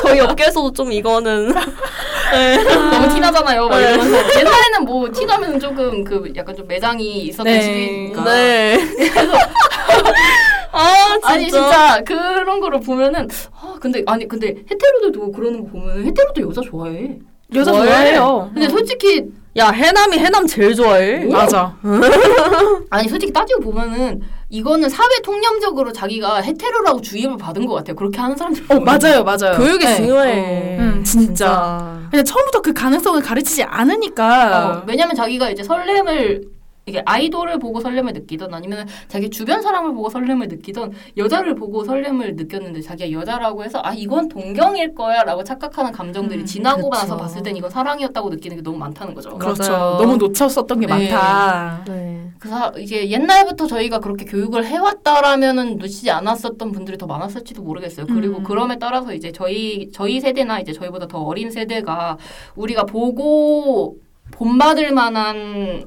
[0.00, 1.52] 저희 업계에서도 좀 이거는.
[2.32, 2.62] 네.
[2.62, 3.88] 너무 티나잖아요 막 네.
[3.88, 7.60] 이러면서 옛날에는 뭐 티나면 조금 그 약간 좀 매장이 있었던 네.
[7.60, 8.78] 시기니까 네.
[10.72, 11.28] 아, 진짜.
[11.28, 13.28] 아니 진짜 그런 거를 보면은
[13.60, 17.18] 아 근데 아니 근데 헤테로들도 그러는 거 보면 헤테로도 여자 좋아해.
[17.52, 17.84] 여자 뭘?
[17.88, 18.50] 좋아해요.
[18.54, 19.24] 근데 솔직히
[19.56, 21.24] 야, 해남이 해남 제일 좋아해.
[21.24, 21.76] 맞아.
[22.90, 27.96] 아니 솔직히 따지고 보면은 이거는 사회 통념적으로 자기가 헤테로라고 주입을 받은 것 같아요.
[27.96, 28.64] 그렇게 하는 사람들.
[28.68, 29.56] 어 맞아요 맞아요.
[29.56, 29.96] 교육이 네.
[29.96, 30.76] 중요해.
[30.78, 31.98] 음, 진짜.
[32.10, 34.68] 그냥 처음부터 그 가능성을 가르치지 않으니까.
[34.68, 36.42] 어, 왜냐면 자기가 이제 설렘을
[36.86, 42.36] 이게 아이돌을 보고 설렘을 느끼던 아니면 자기 주변 사람을 보고 설렘을 느끼던 여자를 보고 설렘을
[42.36, 47.02] 느꼈는데 자기가 여자라고 해서 아 이건 동경일 거야라고 착각하는 감정들이 음, 지나고 그쵸.
[47.02, 49.36] 나서 봤을 땐 이건 사랑이었다고 느끼는 게 너무 많다는 거죠.
[49.36, 49.62] 그렇죠.
[49.62, 49.98] 맞아요.
[49.98, 50.92] 너무 놓쳤었던 게 네.
[50.92, 51.84] 많다.
[51.86, 52.30] 네.
[52.38, 58.06] 그 사, 이게 옛날부터 저희가 그렇게 교육을 해왔다라면은 놓치지 않았었던 분들이 더 많았을지도 모르겠어요.
[58.06, 58.42] 그리고 음.
[58.42, 62.16] 그럼에 따라서 이제 저희 저희 세대나 이제 저희보다 더 어린 세대가
[62.56, 63.96] 우리가 보고
[64.32, 65.86] 본받을 만한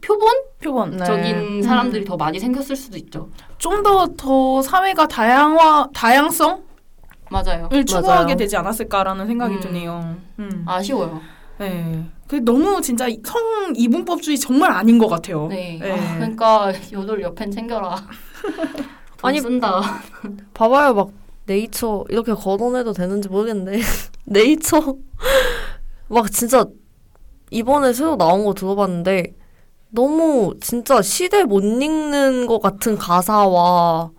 [0.00, 0.96] 표본적인 표본.
[0.96, 1.62] 네.
[1.62, 3.30] 사람들이 더 많이 생겼을 수도 있죠.
[3.58, 6.62] 좀 더 더 사회가 다양화 다양성을
[7.30, 7.68] 맞아요.
[7.86, 8.36] 추구하게 맞아요.
[8.36, 9.60] 되지 않았을까라는 생각이 음.
[9.60, 10.16] 드네요.
[10.38, 10.64] 음.
[10.66, 11.20] 아쉬워요.
[11.58, 12.04] 네.
[12.26, 15.46] 그 너무 진짜 성 이분법주의 정말 아닌 것 같아요.
[15.48, 15.78] 네.
[15.80, 15.92] 네.
[15.92, 17.96] 아, 그러니까 요돌 옆엔 챙겨라.
[19.18, 19.80] 돈 아니, 쓴다.
[20.52, 21.08] 봐봐요, 막
[21.46, 23.80] 네이처 이렇게 걷어내도 되는지 모르겠는데
[24.26, 24.96] 네이처
[26.08, 26.64] 막 진짜
[27.50, 29.34] 이번에 새로 나온 거 들어봤는데
[29.94, 34.10] 너무 진짜 시대 못 읽는 것 같은 가사와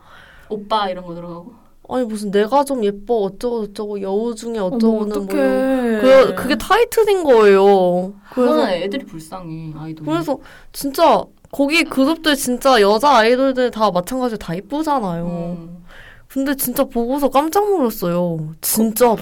[0.48, 1.54] 오빠 이런 거 들어가고.
[1.90, 5.28] 아니 무슨 내가 좀 예뻐 어쩌고 저쩌고 여우 중에 어머, 어쩌고는 뭐.
[5.28, 8.14] 그 그게 타이틀인 거예요.
[8.34, 10.06] 그래서 애들이 불쌍해 아이돌.
[10.06, 10.40] 그래서
[10.72, 15.26] 진짜 거기 그룹들 진짜 여자 아이돌들 다 마찬가지로 다 이쁘잖아요.
[15.26, 15.84] 음.
[16.30, 18.54] 근데 진짜 보고서 깜짝 놀랐어요.
[18.62, 19.18] 진짜로.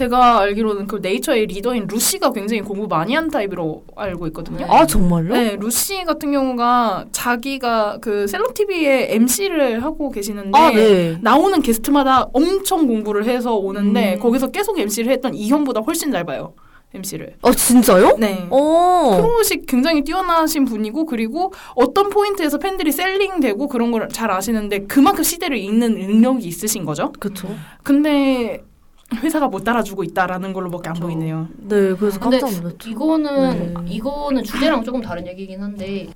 [0.00, 4.58] 제가 알기로는 그 네이처의 리더인 루시가 굉장히 공부 많이 한 타입으로 알고 있거든요.
[4.58, 4.66] 네.
[4.68, 5.32] 아 정말요?
[5.32, 11.16] 네, 루시 같은 경우가 자기가 그 셀럽 TV에 MC를 하고 계시는데 아 네.
[11.22, 14.20] 나오는 게스트마다 엄청 공부를 해서 오는데 음.
[14.20, 16.52] 거기서 계속 MC를 했던 이현보다 훨씬 잘 봐요.
[16.92, 17.36] MC를.
[17.40, 18.16] 아 진짜요?
[18.18, 18.46] 네.
[18.50, 19.18] 어.
[19.18, 25.56] 프로의식 굉장히 뛰어나신 분이고 그리고 어떤 포인트에서 팬들이 selling되고 그런 걸 잘 아시는데 그만큼 시대를
[25.56, 27.12] 읽는 능력이 있으신 거죠.
[27.18, 27.48] 그쵸.
[27.82, 28.62] 근데
[29.14, 30.94] 회사가 못 따라주고 있다라는 걸로밖에 안.
[30.94, 31.48] 보이네요.
[31.58, 32.90] 네, 그래서 깜짝 놀랐죠.
[32.90, 33.92] 이거는 네.
[33.94, 36.08] 이거는 주제랑 조금 다른 얘기긴 한데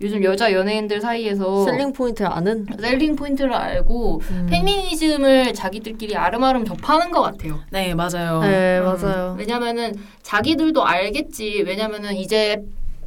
[0.00, 2.66] 요즘 여자 연예인들 사이에서 selling 포인트를 아는?
[2.80, 4.46] selling 포인트를 알고 음.
[4.48, 7.60] 페미니즘을 자기들끼리 알음알음 접하는 것 같아요.
[7.70, 8.40] 네 맞아요.
[8.40, 8.84] 네, 음.
[8.84, 9.36] 맞아요.
[9.38, 11.62] 왜냐면은 자기들도 알겠지.
[11.66, 12.62] 왜냐면은 이제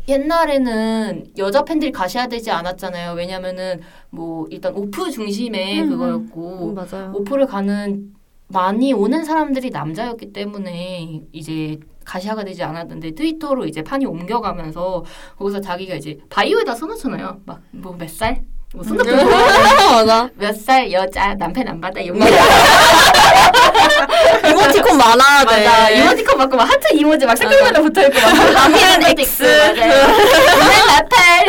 [0.08, 3.14] 옛날에는 여자 팬들이 가셔야 되지 않았잖아요.
[3.14, 3.80] 왜냐면은
[4.10, 7.14] 뭐 일단 오프 중심의 음, 그거였고 음, 맞아요.
[7.16, 8.14] 오프를 가는
[8.54, 15.04] 많이 오는 사람들이 남자였기 때문에 이제 가시화가 되지 않았는데 트위터로 이제 판이 옮겨가면서
[15.38, 17.40] 거기서 자기가 이제 바이오에다 써놓잖아요.
[17.46, 18.42] 막 뭐 몇 살?
[18.76, 19.16] 뭐 손톱 음.
[19.30, 20.30] 맞아.
[20.36, 22.26] 몇살 여자 남편 안 받아 이런 거
[24.50, 25.64] 이모티콘 많아야 돼.
[25.66, 29.44] 맞아 이모티콘 받고 막 하트 emoji 막 색깔마다 붙어 있고 막 남편 X
[30.88, 31.48] 나팔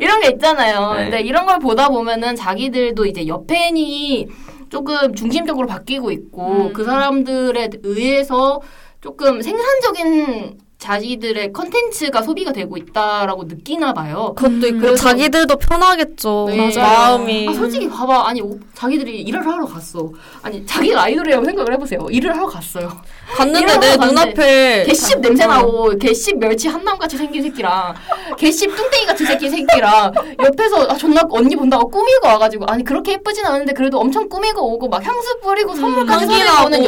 [0.00, 1.02] 이런 게 있잖아요 네.
[1.04, 4.26] 근데 이런 걸 보다 보면은 자기들도 이제 여팬이
[4.74, 6.72] 조금 중심적으로 바뀌고 있고 음.
[6.72, 8.60] 그 사람들에 의해서
[9.00, 14.34] 조금 생산적인 자기들의 컨텐츠가 소비가 되고 있다라고 느끼나 봐요.
[14.36, 16.44] 그것도 있고 그래서- 자기들도 편하겠죠.
[16.50, 16.76] 네.
[16.76, 17.48] 마음이.
[17.48, 18.28] 아, 솔직히 봐봐.
[18.28, 20.10] 아니, 오- 자기들이 일을 하러 갔어.
[20.42, 22.06] 아니, 자기가 아이돌이라고 생각을 해보세요.
[22.10, 22.92] 일을 하러 갔어요.
[23.34, 27.94] 갔는데 내 눈앞에 개씹 냄새 나고, 개씹 멸치 한남같이 생긴 새끼랑,
[28.36, 30.12] 개씹 뚱땡이 같은 새끼 새끼랑,
[30.42, 34.88] 옆에서 아, 존나 언니 본다고 꾸미고 와가지고, 아니, 그렇게 예쁘진 않은데 그래도 엄청 꾸미고 오고,
[34.88, 36.84] 막 향수 뿌리고 선물까지 향기 사주고 오는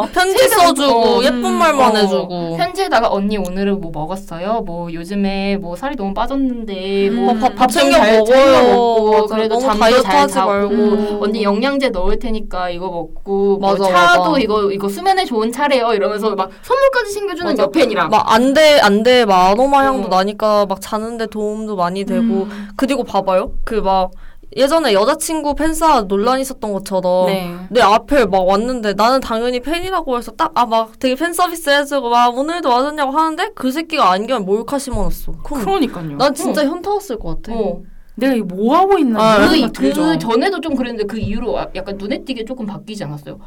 [0.00, 4.60] 막 편지 써주고 어, 예쁜 음, 말만 어, 해주고 편지에다가 언니 오늘은 뭐 먹었어요?
[4.66, 7.40] 뭐 요즘에 뭐 살이 너무 빠졌는데 뭐 음.
[7.40, 9.26] 밥, 밥좀 챙겨 잘 먹어요.
[9.26, 11.24] 그래도 잠도 잘 자고 말고.
[11.24, 14.40] 언니 영양제 넣을 테니까 이거 먹고 뭐 맞아, 차도 맞아.
[14.42, 17.62] 이거 이거 수면에 좋은 차래요 이러면서 막 선물까지 챙겨주는 맞아.
[17.62, 20.10] 옆팬이랑 막 안돼 안돼 막 아로마 향도 어.
[20.10, 22.68] 나니까 막 자는데 도움도 많이 되고 음.
[22.76, 24.10] 그리고 봐봐요 그 막
[24.56, 27.56] 예전에 여자친구 팬사 논란 있었던 것처럼 네.
[27.70, 32.08] 내 앞에 막 왔는데 나는 당연히 팬이라고 해서 딱 아 막 되게 팬 서비스 해주고
[32.10, 35.32] 막 오늘도 와줬냐고 하는데 그 새끼가 안경에 몰카 심어놨어.
[35.42, 36.16] 그러니까요.
[36.16, 37.58] 난 진짜 현타 왔을 것 같아.
[37.58, 37.82] 어.
[38.14, 40.18] 내가 뭐 하고 있나 아, 그, 그.
[40.18, 43.38] 전에도 좀 그랬는데 그 이후로 아- 약간 눈에 띄게 조금 바뀌지 않았어요?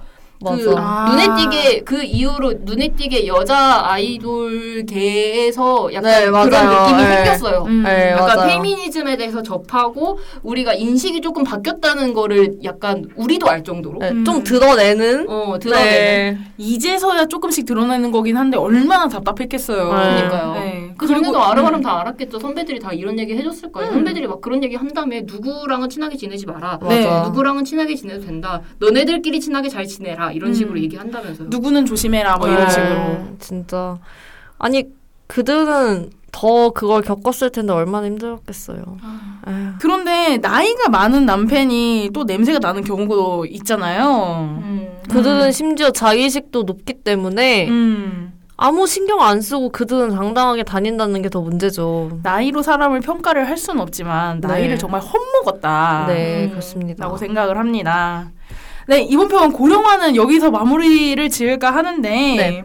[0.41, 0.55] 맞아.
[0.63, 1.09] 그 아.
[1.09, 3.83] 눈에 띄게 그 이후로 눈에 띄게 여자
[4.85, 6.49] 아이돌계에서 약간 네, 그런.
[6.49, 7.15] 느낌이 네.
[7.15, 7.63] 생겼어요.
[7.67, 7.83] 음.
[7.83, 8.47] 네, 약간 맞아요.
[8.47, 14.23] 페미니즘에 대해서 접하고 우리가 인식이 조금 바뀌었다는 거를 약간 우리도 알 정도로 네, 음.
[14.23, 15.29] 좀 드러내는.
[15.29, 16.37] 어 드러내는 네.
[16.57, 19.83] 이제서야 조금씩 드러내는 거긴 한데 얼마나 답답했겠어요.
[19.83, 19.89] 네.
[19.89, 20.53] 그러니까요.
[20.53, 20.93] 네.
[20.97, 21.83] 그 전에도 아름아름 음.
[21.83, 22.39] 다 알았겠죠.
[22.39, 23.89] 선배들이 다 이런 얘기 해줬을 거예요.
[23.91, 23.95] 음.
[23.95, 26.79] 선배들이 막 그런 얘기 한 다음에 누구랑은 친하게 지내지 마라.
[26.87, 27.05] 네.
[27.05, 27.23] 맞아.
[27.27, 28.61] 누구랑은 친하게 지내도 된다.
[28.79, 30.28] 너네들끼리 친하게 잘 지내라.
[30.31, 30.53] 이런 음.
[30.53, 31.47] 식으로 얘기한다면서요.
[31.49, 33.17] 누구는 조심해라 뭐 이런 네, 식으로.
[33.39, 33.97] 진짜.
[34.57, 34.83] 아니
[35.27, 38.81] 그들은 더 그걸 겪었을 텐데 얼마나 힘들었겠어요.
[39.47, 39.55] 에휴.
[39.81, 44.59] 그런데 나이가 많은 남편이 또 냄새가 나는 경우도 있잖아요.
[44.61, 44.87] 음.
[45.09, 48.33] 그들은 심지어 자의식도 높기 때문에 음.
[48.57, 52.19] 아무 신경 안 쓰고 그들은 당당하게 다닌다는 게 더 문제죠.
[52.23, 54.77] 나이로 사람을 평가를 할 수는 없지만 나이를 네.
[54.77, 56.05] 정말 헛먹었다.
[56.07, 56.49] 네, 음.
[56.51, 57.05] 그렇습니다.
[57.05, 58.29] 라고 생각을 합니다.
[58.89, 62.63] 네, 이번 편 고령화는 여기서 마무리를 지을까 하는데 네.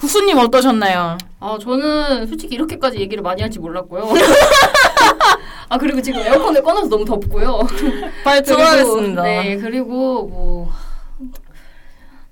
[0.00, 1.18] 국수님 어떠셨나요?
[1.40, 4.08] 아 저는 솔직히 이렇게까지 얘기를 많이 할지 몰랐고요.
[5.68, 7.60] 아 그리고 지금 에어컨을 꺼놔서 너무 덥고요.
[8.24, 9.22] 빨리 들어가겠습니다.
[9.22, 10.72] 네 그리고 뭐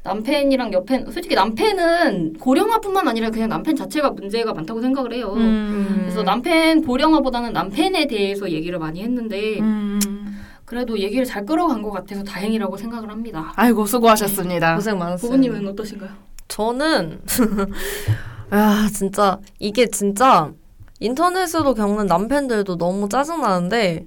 [0.03, 5.35] 남편이랑 여팬 솔직히 남편은 고령화뿐만 아니라 그냥 남편 자체가 문제가 많다고 생각을 해요.
[5.37, 5.99] 음.
[6.05, 10.01] 그래서 남편 고령화보다는 남편에 대해서 얘기를 많이 했는데 음.
[10.67, 13.53] 그래도 얘기를 잘 끌어간 것 같아서 다행이라고 생각을 합니다.
[13.57, 14.75] 아이고 수고하셨습니다.
[14.75, 15.31] 고생 많았어요.
[15.31, 16.11] 부모님은 어떠신가요?
[16.49, 17.21] 저는
[18.51, 20.53] 아 진짜 이게 진짜
[21.01, 24.07] 인터넷으로 겪는 남편들도 너무 짜증나는데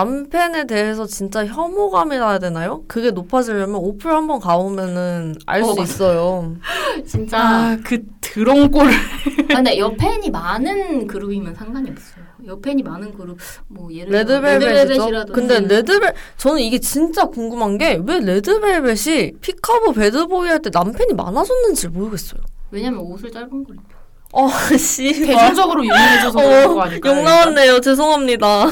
[0.00, 2.84] 남편에 대해서 진짜 혐오감이라 해야 되나요?
[2.86, 5.82] 그게 높아지려면 오플 한번 가보면은 알수 어.
[5.82, 6.54] 있어요.
[7.06, 12.26] 진짜 아, 그 드러운 꼴을 아, 근데 여팬이 많은 그룹이면 상관이 없어요.
[12.46, 13.38] 여팬이 많은 그룹
[13.68, 15.32] 뭐 예를 레드벨벳이죠.
[15.32, 21.88] 근데 레드벨 저는 이게 진짜 궁금한 게 왜 레드벨벳이 피카보 배드보이 할 때 남편이 많아졌는지
[21.88, 22.42] 모르겠어요.
[22.70, 23.95] 왜냐면 옷을 짧은 걸 입혀.
[24.32, 24.48] 어,
[24.78, 25.12] 씨.
[25.24, 27.16] 대중적으로 유명해져서 그런 거 아닐까요?
[27.18, 27.80] 욕 나왔네요.
[27.80, 28.66] 죄송합니다.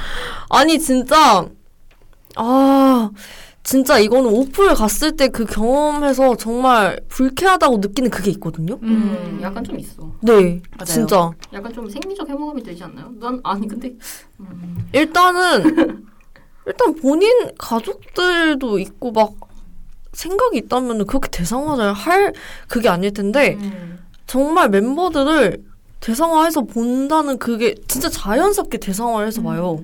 [0.50, 1.46] 아니, 진짜,
[2.36, 3.10] 아,
[3.62, 8.78] 진짜 이거는 오프를 갔을 때 그 경험해서 정말 불쾌하다고 느끼는 그게 있거든요?
[8.82, 8.88] 음,
[9.36, 10.10] 음, 약간 좀 있어.
[10.22, 10.32] 네,
[10.76, 10.84] 맞아요.
[10.86, 11.30] 진짜.
[11.52, 13.10] 약간 좀 생리적 해모감이 들지 않나요?
[13.20, 13.92] 난 아니 근데
[14.40, 16.06] 음, 일단은,
[16.66, 19.32] 일단 본인 가족들도 있고 막
[20.12, 22.32] 생각이 있다면 그렇게 대상화를 할
[22.66, 23.98] 그게 아닐 텐데, 음.
[24.30, 25.60] 정말 멤버들을
[25.98, 29.80] 대상화해서 본다는 그게 진짜 자연스럽게 대상화를 해서 봐요.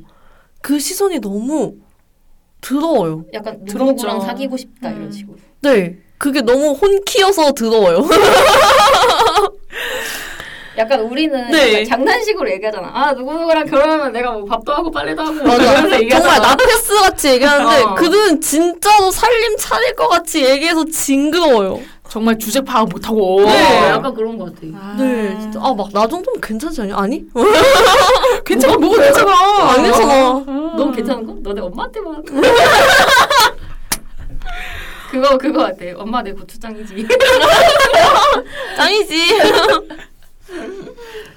[0.63, 1.75] 그 시선이 너무
[2.61, 3.25] 더러워요.
[3.35, 3.59] 약간.
[3.63, 5.11] 누구랑 사귀고 싶다 이런 음.
[5.11, 5.37] 식으로.
[5.63, 5.99] 네.
[6.17, 8.07] 그게 너무 혼키여서 더러워요.
[10.79, 11.73] 약간 우리는 네.
[11.73, 12.89] 약간 장난식으로 얘기하잖아.
[12.95, 15.57] 아 누구 누구랑 결혼하면 내가 뭐 밥도 하고 빨래도 하고 뭐 맞아.
[15.57, 16.39] 이러면서 정말 얘기하잖아.
[16.39, 17.95] 나패스 같이 얘기하는데 어.
[17.95, 21.81] 그들은 진짜로 살림 차릴 것 같이 얘기해서 징그러워요.
[22.17, 23.43] 정말 주제 파악 못하고.
[23.45, 24.67] 네, 약간 그런 것 같아.
[24.75, 24.97] 아.
[24.99, 26.97] 네, 진짜 아막 나 정도면 괜찮지 않냐?
[26.97, 27.23] 아니?
[28.43, 29.73] 괜찮아, 뭐가 괜찮아.
[29.73, 30.13] 안 괜찮아.
[30.47, 31.35] 너무 괜찮은 거?
[31.43, 32.25] 너네 엄마한테만.
[35.11, 35.85] 그거 그거 같아.
[35.97, 37.07] 엄마 내 고추장이지.
[38.79, 39.23] 짱이지.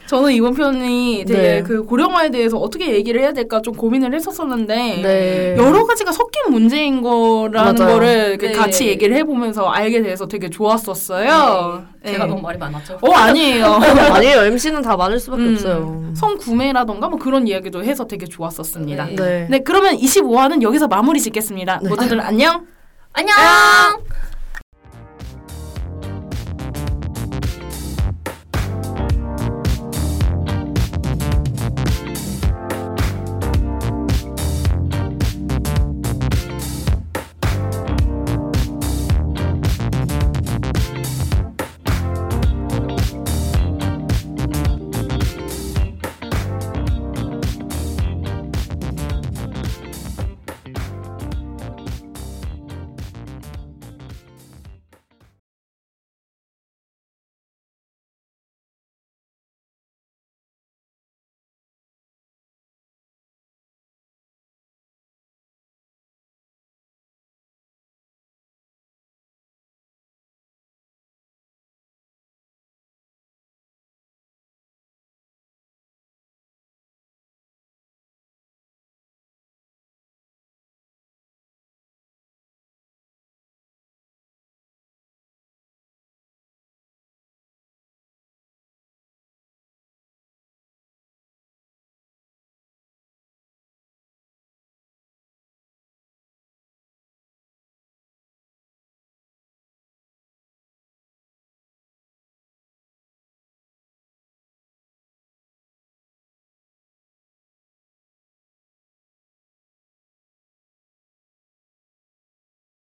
[0.10, 1.62] 저는 이번 편이 되게 네.
[1.62, 5.56] 그 고령화에 대해서 어떻게 얘기를 해야 될까 좀 고민을 했었었는데 네.
[5.56, 7.94] 여러 가지가 섞인 문제인 거라는 맞아요.
[7.94, 8.52] 거를 그 네.
[8.54, 11.86] 같이 얘기를 해보면서 알게 돼서 되게 좋았었어요.
[12.02, 12.14] 네.
[12.14, 12.30] 제가 네.
[12.32, 12.98] 너무 말이 많았죠.
[13.00, 13.66] 어 아니에요.
[14.16, 14.46] 아니에요.
[14.46, 16.14] MC는 다 많을 수밖에 음, 없어요.
[16.16, 19.06] 성구매라던가 뭐 그런 이야기도 해서 되게 좋았었습니다.
[19.06, 19.16] 네.
[19.16, 19.48] 네.
[19.48, 21.82] 네, 그러면 25화는 여기서 마무리 짓겠습니다.
[21.84, 21.88] 네.
[21.90, 22.66] 모두들 안녕.
[23.14, 23.36] 안녕.